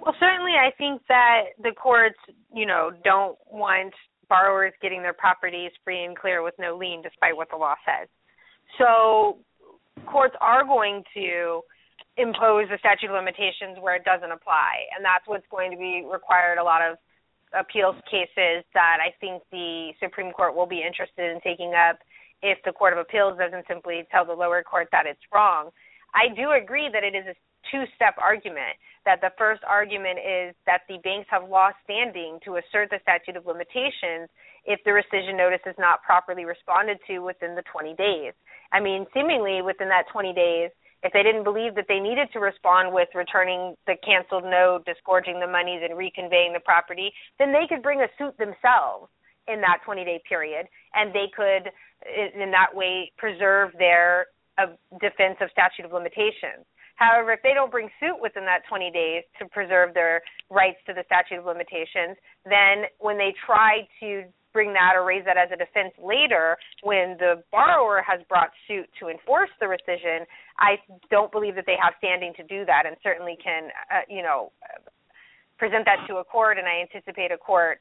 Well, 0.00 0.14
certainly, 0.18 0.52
I 0.52 0.70
think 0.78 1.02
that 1.08 1.52
the 1.62 1.72
courts, 1.72 2.18
you 2.54 2.64
know, 2.64 2.90
don't 3.04 3.36
want 3.50 3.92
borrowers 4.28 4.72
getting 4.80 5.02
their 5.02 5.12
properties 5.12 5.72
free 5.84 6.04
and 6.04 6.16
clear 6.16 6.42
with 6.42 6.54
no 6.58 6.76
lien, 6.76 7.02
despite 7.02 7.36
what 7.36 7.50
the 7.50 7.56
law 7.56 7.74
says. 7.84 8.08
So, 8.78 9.38
courts 10.06 10.34
are 10.40 10.64
going 10.64 11.04
to 11.14 11.60
impose 12.16 12.68
a 12.72 12.78
statute 12.78 13.10
of 13.10 13.16
limitations 13.16 13.76
where 13.80 13.94
it 13.94 14.04
doesn't 14.04 14.32
apply, 14.32 14.88
and 14.96 15.04
that's 15.04 15.26
what's 15.26 15.46
going 15.50 15.70
to 15.70 15.76
be 15.76 16.02
required. 16.10 16.56
A 16.56 16.64
lot 16.64 16.80
of 16.80 16.96
appeals 17.52 17.96
cases 18.10 18.64
that 18.72 18.98
I 19.04 19.12
think 19.20 19.42
the 19.50 19.92
Supreme 20.00 20.32
Court 20.32 20.56
will 20.56 20.66
be 20.66 20.82
interested 20.86 21.28
in 21.30 21.40
taking 21.42 21.74
up 21.74 21.98
if 22.42 22.58
the 22.64 22.72
Court 22.72 22.94
of 22.94 22.98
Appeals 22.98 23.36
doesn't 23.36 23.66
simply 23.68 24.06
tell 24.10 24.24
the 24.24 24.32
lower 24.32 24.62
court 24.62 24.88
that 24.92 25.04
it's 25.04 25.20
wrong. 25.34 25.70
I 26.14 26.32
do 26.34 26.52
agree 26.52 26.88
that 26.92 27.04
it 27.04 27.14
is 27.14 27.26
a 27.26 27.34
two 27.70 27.84
step 27.94 28.14
argument. 28.18 28.76
That 29.06 29.22
the 29.22 29.32
first 29.38 29.62
argument 29.64 30.18
is 30.20 30.54
that 30.66 30.82
the 30.86 30.98
banks 31.02 31.26
have 31.30 31.48
lost 31.48 31.76
standing 31.84 32.38
to 32.44 32.60
assert 32.60 32.90
the 32.90 33.00
statute 33.00 33.34
of 33.34 33.46
limitations 33.46 34.28
if 34.66 34.78
the 34.84 34.92
rescission 34.92 35.36
notice 35.38 35.64
is 35.64 35.74
not 35.78 36.02
properly 36.02 36.44
responded 36.44 36.98
to 37.06 37.20
within 37.20 37.54
the 37.54 37.64
20 37.72 37.94
days. 37.94 38.34
I 38.72 38.80
mean, 38.80 39.06
seemingly 39.14 39.62
within 39.62 39.88
that 39.88 40.04
20 40.12 40.34
days, 40.34 40.70
if 41.02 41.12
they 41.12 41.22
didn't 41.22 41.44
believe 41.44 41.74
that 41.76 41.86
they 41.88 41.98
needed 41.98 42.28
to 42.32 42.40
respond 42.40 42.92
with 42.92 43.08
returning 43.14 43.74
the 43.86 43.96
canceled 44.04 44.44
note, 44.44 44.84
disgorging 44.84 45.40
the 45.40 45.46
monies, 45.46 45.80
and 45.82 45.96
reconveying 45.96 46.52
the 46.52 46.60
property, 46.60 47.10
then 47.38 47.52
they 47.52 47.64
could 47.68 47.82
bring 47.82 48.02
a 48.02 48.08
suit 48.18 48.36
themselves 48.36 49.08
in 49.48 49.60
that 49.62 49.78
20 49.84 50.04
day 50.04 50.20
period, 50.28 50.66
and 50.94 51.14
they 51.14 51.26
could, 51.34 51.72
in 52.36 52.50
that 52.50 52.68
way, 52.74 53.10
preserve 53.16 53.72
their 53.78 54.26
uh, 54.58 54.66
defense 55.00 55.36
of 55.40 55.48
statute 55.50 55.86
of 55.86 55.92
limitations. 55.92 56.68
However, 57.00 57.32
if 57.32 57.40
they 57.42 57.54
don't 57.54 57.72
bring 57.72 57.88
suit 57.98 58.20
within 58.20 58.44
that 58.44 58.60
20 58.68 58.92
days 58.92 59.24
to 59.40 59.48
preserve 59.48 59.94
their 59.94 60.20
rights 60.50 60.76
to 60.86 60.92
the 60.92 61.02
statute 61.08 61.40
of 61.40 61.46
limitations, 61.48 62.20
then 62.44 62.92
when 63.00 63.16
they 63.16 63.32
try 63.46 63.88
to 64.00 64.28
bring 64.52 64.74
that 64.74 64.92
or 64.94 65.06
raise 65.06 65.24
that 65.24 65.38
as 65.38 65.48
a 65.48 65.56
defense 65.56 65.94
later 65.96 66.58
when 66.82 67.16
the 67.18 67.42
borrower 67.50 68.04
has 68.04 68.20
brought 68.28 68.50
suit 68.68 68.84
to 69.00 69.08
enforce 69.08 69.48
the 69.60 69.66
rescission, 69.66 70.28
I 70.58 70.76
don't 71.10 71.32
believe 71.32 71.54
that 71.54 71.64
they 71.64 71.78
have 71.80 71.94
standing 71.96 72.34
to 72.36 72.42
do 72.44 72.66
that 72.66 72.84
and 72.84 72.96
certainly 73.02 73.38
can, 73.42 73.70
uh, 73.88 74.04
you 74.06 74.22
know, 74.22 74.52
present 75.56 75.86
that 75.86 76.04
to 76.08 76.16
a 76.16 76.24
court 76.24 76.58
and 76.58 76.66
I 76.68 76.84
anticipate 76.84 77.32
a 77.32 77.38
court 77.38 77.80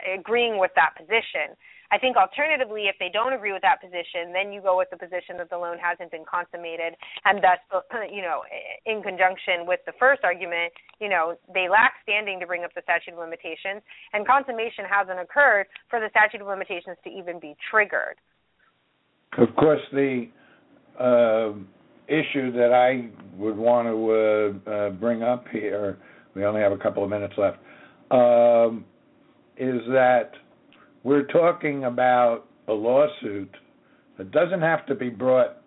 agreeing 0.00 0.58
with 0.58 0.70
that 0.76 0.96
position. 0.96 1.52
I 1.90 1.98
think 1.98 2.16
alternatively, 2.16 2.86
if 2.90 2.96
they 2.98 3.10
don't 3.12 3.32
agree 3.32 3.52
with 3.52 3.62
that 3.62 3.80
position, 3.80 4.32
then 4.32 4.52
you 4.52 4.60
go 4.60 4.76
with 4.76 4.90
the 4.90 4.96
position 4.96 5.36
that 5.38 5.50
the 5.50 5.58
loan 5.58 5.78
hasn't 5.78 6.10
been 6.10 6.24
consummated, 6.24 6.94
and 7.24 7.42
thus, 7.42 7.60
you 8.12 8.22
know, 8.22 8.42
in 8.86 9.02
conjunction 9.02 9.66
with 9.66 9.80
the 9.86 9.92
first 9.98 10.22
argument, 10.24 10.72
you 11.00 11.08
know, 11.08 11.36
they 11.52 11.68
lack 11.68 11.94
standing 12.02 12.40
to 12.40 12.46
bring 12.46 12.64
up 12.64 12.74
the 12.74 12.82
statute 12.82 13.12
of 13.12 13.18
limitations, 13.18 13.82
and 14.12 14.26
consummation 14.26 14.84
hasn't 14.88 15.20
occurred 15.20 15.66
for 15.88 16.00
the 16.00 16.10
statute 16.10 16.40
of 16.40 16.46
limitations 16.46 16.96
to 17.04 17.10
even 17.10 17.38
be 17.38 17.54
triggered. 17.70 18.16
Of 19.38 19.54
course, 19.56 19.80
the 19.92 20.28
uh, 20.98 21.52
issue 22.08 22.52
that 22.52 22.72
I 22.72 23.10
would 23.36 23.56
want 23.56 23.86
to 23.88 23.96
uh, 24.10 24.70
uh, 24.70 24.90
bring 24.90 25.22
up 25.22 25.46
here, 25.52 25.98
we 26.34 26.44
only 26.44 26.60
have 26.60 26.72
a 26.72 26.78
couple 26.78 27.04
of 27.04 27.10
minutes 27.10 27.34
left, 27.36 27.58
um, 28.10 28.84
is 29.56 29.80
that 29.88 30.30
we're 31.06 31.26
talking 31.26 31.84
about 31.84 32.46
a 32.66 32.72
lawsuit 32.72 33.54
that 34.18 34.32
doesn't 34.32 34.60
have 34.60 34.84
to 34.86 34.94
be 34.96 35.08
brought 35.08 35.58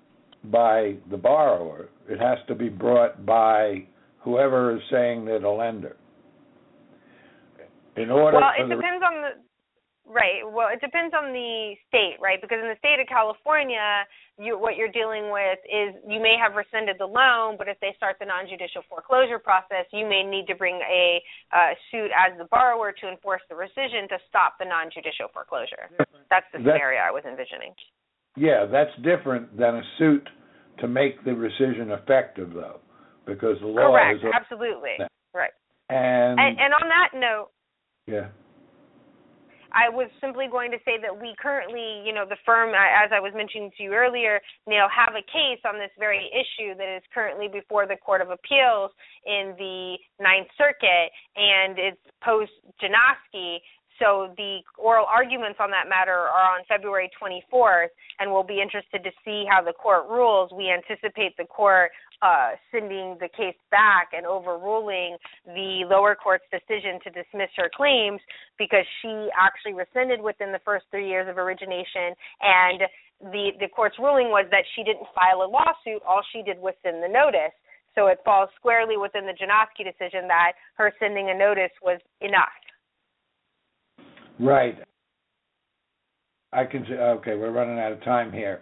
by 0.44 0.96
the 1.10 1.16
borrower. 1.16 1.88
It 2.10 2.20
has 2.20 2.40
to 2.50 2.56
be 2.56 2.68
brought 2.68 3.26
by 3.26 3.88
whoever 4.20 4.76
is 4.76 4.82
saying 4.92 5.24
they're 5.24 5.40
the 5.40 5.48
lender. 5.48 5.96
In 7.96 8.10
order 8.12 8.38
well, 8.38 8.52
it 8.60 8.68
the, 8.68 8.76
depends 8.76 9.02
on 9.02 9.22
the 9.22 9.30
right. 10.10 10.42
Well, 10.42 10.74
it 10.74 10.82
depends 10.82 11.14
on 11.14 11.32
the 11.32 11.78
state, 11.88 12.18
right? 12.18 12.42
Because 12.42 12.58
in 12.58 12.68
the 12.68 12.82
state 12.82 12.98
of 12.98 13.08
California, 13.08 14.04
you, 14.42 14.58
what 14.58 14.76
you're 14.76 14.92
dealing 14.92 15.30
with 15.30 15.62
is 15.70 15.94
you 16.04 16.20
may 16.20 16.36
have 16.36 16.58
rescinded 16.58 16.98
the 16.98 17.06
loan, 17.06 17.56
but 17.56 17.70
if 17.70 17.78
they 17.80 17.94
start 17.96 18.18
the 18.20 18.26
non-judicial 18.26 18.82
foreclosure 18.90 19.38
process, 19.38 19.86
you 19.94 20.10
may 20.10 20.26
need 20.26 20.50
to 20.50 20.56
bring 20.58 20.82
a 20.82 21.22
uh, 21.54 21.78
suit 21.92 22.10
as 22.10 22.34
the 22.42 22.50
borrower 22.50 22.92
to 22.92 23.06
enforce 23.08 23.42
the 23.48 23.56
rescission 23.56 24.10
to 24.10 24.18
stop 24.28 24.58
the 24.58 24.66
non-judicial 24.66 25.30
foreclosure. 25.32 25.88
That's 26.28 26.50
the 26.52 26.60
that's, 26.60 26.74
scenario 26.74 27.00
I 27.06 27.12
was 27.14 27.24
envisioning. 27.24 27.78
Yeah, 28.36 28.66
that's 28.66 28.92
different 29.06 29.56
than 29.58 29.78
a 29.78 29.86
suit 29.98 30.26
to 30.80 30.88
make 30.88 31.24
the 31.24 31.32
rescission 31.32 31.94
effective, 31.94 32.52
though, 32.54 32.80
because 33.26 33.58
the 33.62 33.68
law 33.68 33.94
is 33.94 34.18
Correct. 34.22 34.26
is 34.26 34.32
absolutely 34.34 34.96
right. 35.36 35.54
And, 35.90 36.40
and 36.40 36.58
and 36.60 36.74
on 36.74 36.88
that 36.88 37.10
note, 37.18 37.50
yeah. 38.08 38.28
I 39.72 39.90
was 39.90 40.10
simply 40.22 40.48
going 40.50 40.72
to 40.72 40.78
say 40.86 40.98
that 41.02 41.14
we 41.14 41.36
currently, 41.40 42.02
you 42.06 42.14
know, 42.14 42.26
the 42.28 42.38
firm, 42.46 42.74
uh, 42.74 42.78
as 42.78 43.12
I 43.14 43.20
was 43.20 43.34
mentioning 43.36 43.72
to 43.78 43.84
you 43.84 43.94
earlier, 43.94 44.40
now 44.68 44.88
have 44.90 45.14
a 45.14 45.22
case 45.22 45.62
on 45.66 45.78
this 45.78 45.92
very 46.00 46.30
issue 46.34 46.76
that 46.76 46.98
is 46.98 47.04
currently 47.14 47.48
before 47.48 47.86
the 47.86 47.96
Court 47.98 48.22
of 48.22 48.30
Appeals 48.30 48.92
in 49.26 49.54
the 49.58 49.98
Ninth 50.20 50.48
Circuit, 50.58 51.12
and 51.36 51.78
it's 51.78 52.02
post 52.24 52.52
Janoski. 52.82 53.58
So 54.00 54.34
the 54.38 54.64
oral 54.78 55.06
arguments 55.06 55.60
on 55.60 55.70
that 55.72 55.90
matter 55.90 56.16
are 56.16 56.56
on 56.56 56.64
February 56.68 57.12
24th, 57.22 57.92
and 58.20 58.32
we'll 58.32 58.48
be 58.48 58.62
interested 58.62 59.04
to 59.04 59.12
see 59.26 59.44
how 59.50 59.62
the 59.62 59.74
court 59.74 60.08
rules. 60.10 60.52
We 60.56 60.72
anticipate 60.72 61.36
the 61.38 61.46
court 61.46 61.92
uh, 62.22 62.52
sending 62.72 63.18
the 63.20 63.30
case 63.36 63.56
back 63.72 64.10
and 64.16 64.26
overruling 64.26 65.18
the 65.46 65.84
lower 65.90 66.16
court's 66.16 66.44
decision 66.52 67.00
to 67.04 67.10
dismiss 67.10 67.50
her 67.56 67.70
claims 67.74 68.20
because 68.58 68.86
she 69.02 69.30
actually 69.38 69.74
rescinded 69.74 70.22
within 70.22 70.52
the 70.52 70.60
first 70.66 70.86
three 70.92 71.08
years 71.08 71.30
of 71.30 71.38
origination. 71.38 72.14
And 72.42 72.82
the 73.32 73.52
the 73.60 73.68
court's 73.68 73.98
ruling 74.00 74.30
was 74.30 74.46
that 74.52 74.64
she 74.76 74.84
didn't 74.84 75.08
file 75.16 75.44
a 75.44 75.50
lawsuit. 75.50 76.02
All 76.08 76.22
she 76.32 76.42
did 76.44 76.60
was 76.60 76.74
send 76.84 77.04
the 77.04 77.08
notice. 77.08 77.56
So 77.96 78.08
it 78.08 78.20
falls 78.24 78.50
squarely 78.56 78.98
within 78.98 79.26
the 79.26 79.34
Janoski 79.34 79.84
decision 79.84 80.28
that 80.28 80.54
her 80.76 80.94
sending 81.00 81.30
a 81.30 81.38
notice 81.38 81.72
was 81.82 82.00
enough. 82.22 82.48
Right. 84.40 84.78
I 86.52 86.66
can 86.66 86.86
okay 86.92 87.36
we're 87.36 87.52
running 87.52 87.80
out 87.80 87.92
of 87.92 88.04
time 88.04 88.32
here. 88.32 88.62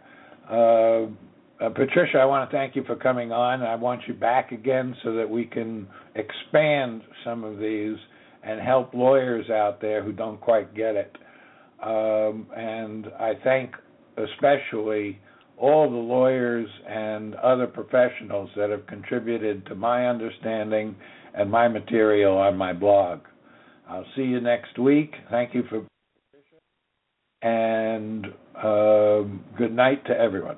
Uh, 0.50 1.12
uh, 1.60 1.70
Patricia, 1.70 2.18
I 2.20 2.26
want 2.26 2.50
to 2.50 2.56
thank 2.56 2.76
you 2.76 2.84
for 2.84 2.96
coming 2.96 3.32
on. 3.32 3.64
I 3.64 3.76
want 3.76 4.02
you 4.08 4.14
back 4.14 4.52
again 4.52 4.96
so 5.04 5.14
that 5.14 5.30
we 5.30 5.46
can 5.46 5.88
expand 6.16 7.02
some 7.24 7.44
of 7.44 7.58
these 7.58 7.98
and 8.44 8.62
help 8.62 8.94
lawyers 8.94 9.50
out 9.50 9.82
there 9.82 10.04
who 10.04 10.12
don't 10.12 10.40
quite 10.40 10.76
get 10.76 10.96
it. 10.96 11.16
Um, 11.84 12.48
and 12.56 13.08
I 13.20 13.34
thank 13.44 13.72
especially 14.18 15.20
all 15.58 15.90
the 15.90 15.96
lawyers 15.96 16.68
and 16.88 17.36
other 17.36 17.68
professionals 17.68 18.50
that 18.56 18.70
have 18.70 18.86
contributed 18.88 19.66
to 19.66 19.76
my 19.76 20.08
understanding 20.08 20.96
and 21.34 21.50
my 21.50 21.68
material 21.68 22.38
on 22.38 22.56
my 22.56 22.74
blog. 22.74 23.20
I'll 23.90 24.06
see 24.16 24.24
you 24.24 24.40
next 24.42 24.78
week. 24.78 25.14
Thank 25.32 25.54
you 25.54 25.64
for 25.70 25.84
and 27.44 28.26
uh, 28.56 29.22
good 29.58 29.72
night 29.72 30.04
to 30.06 30.12
everyone. 30.20 30.58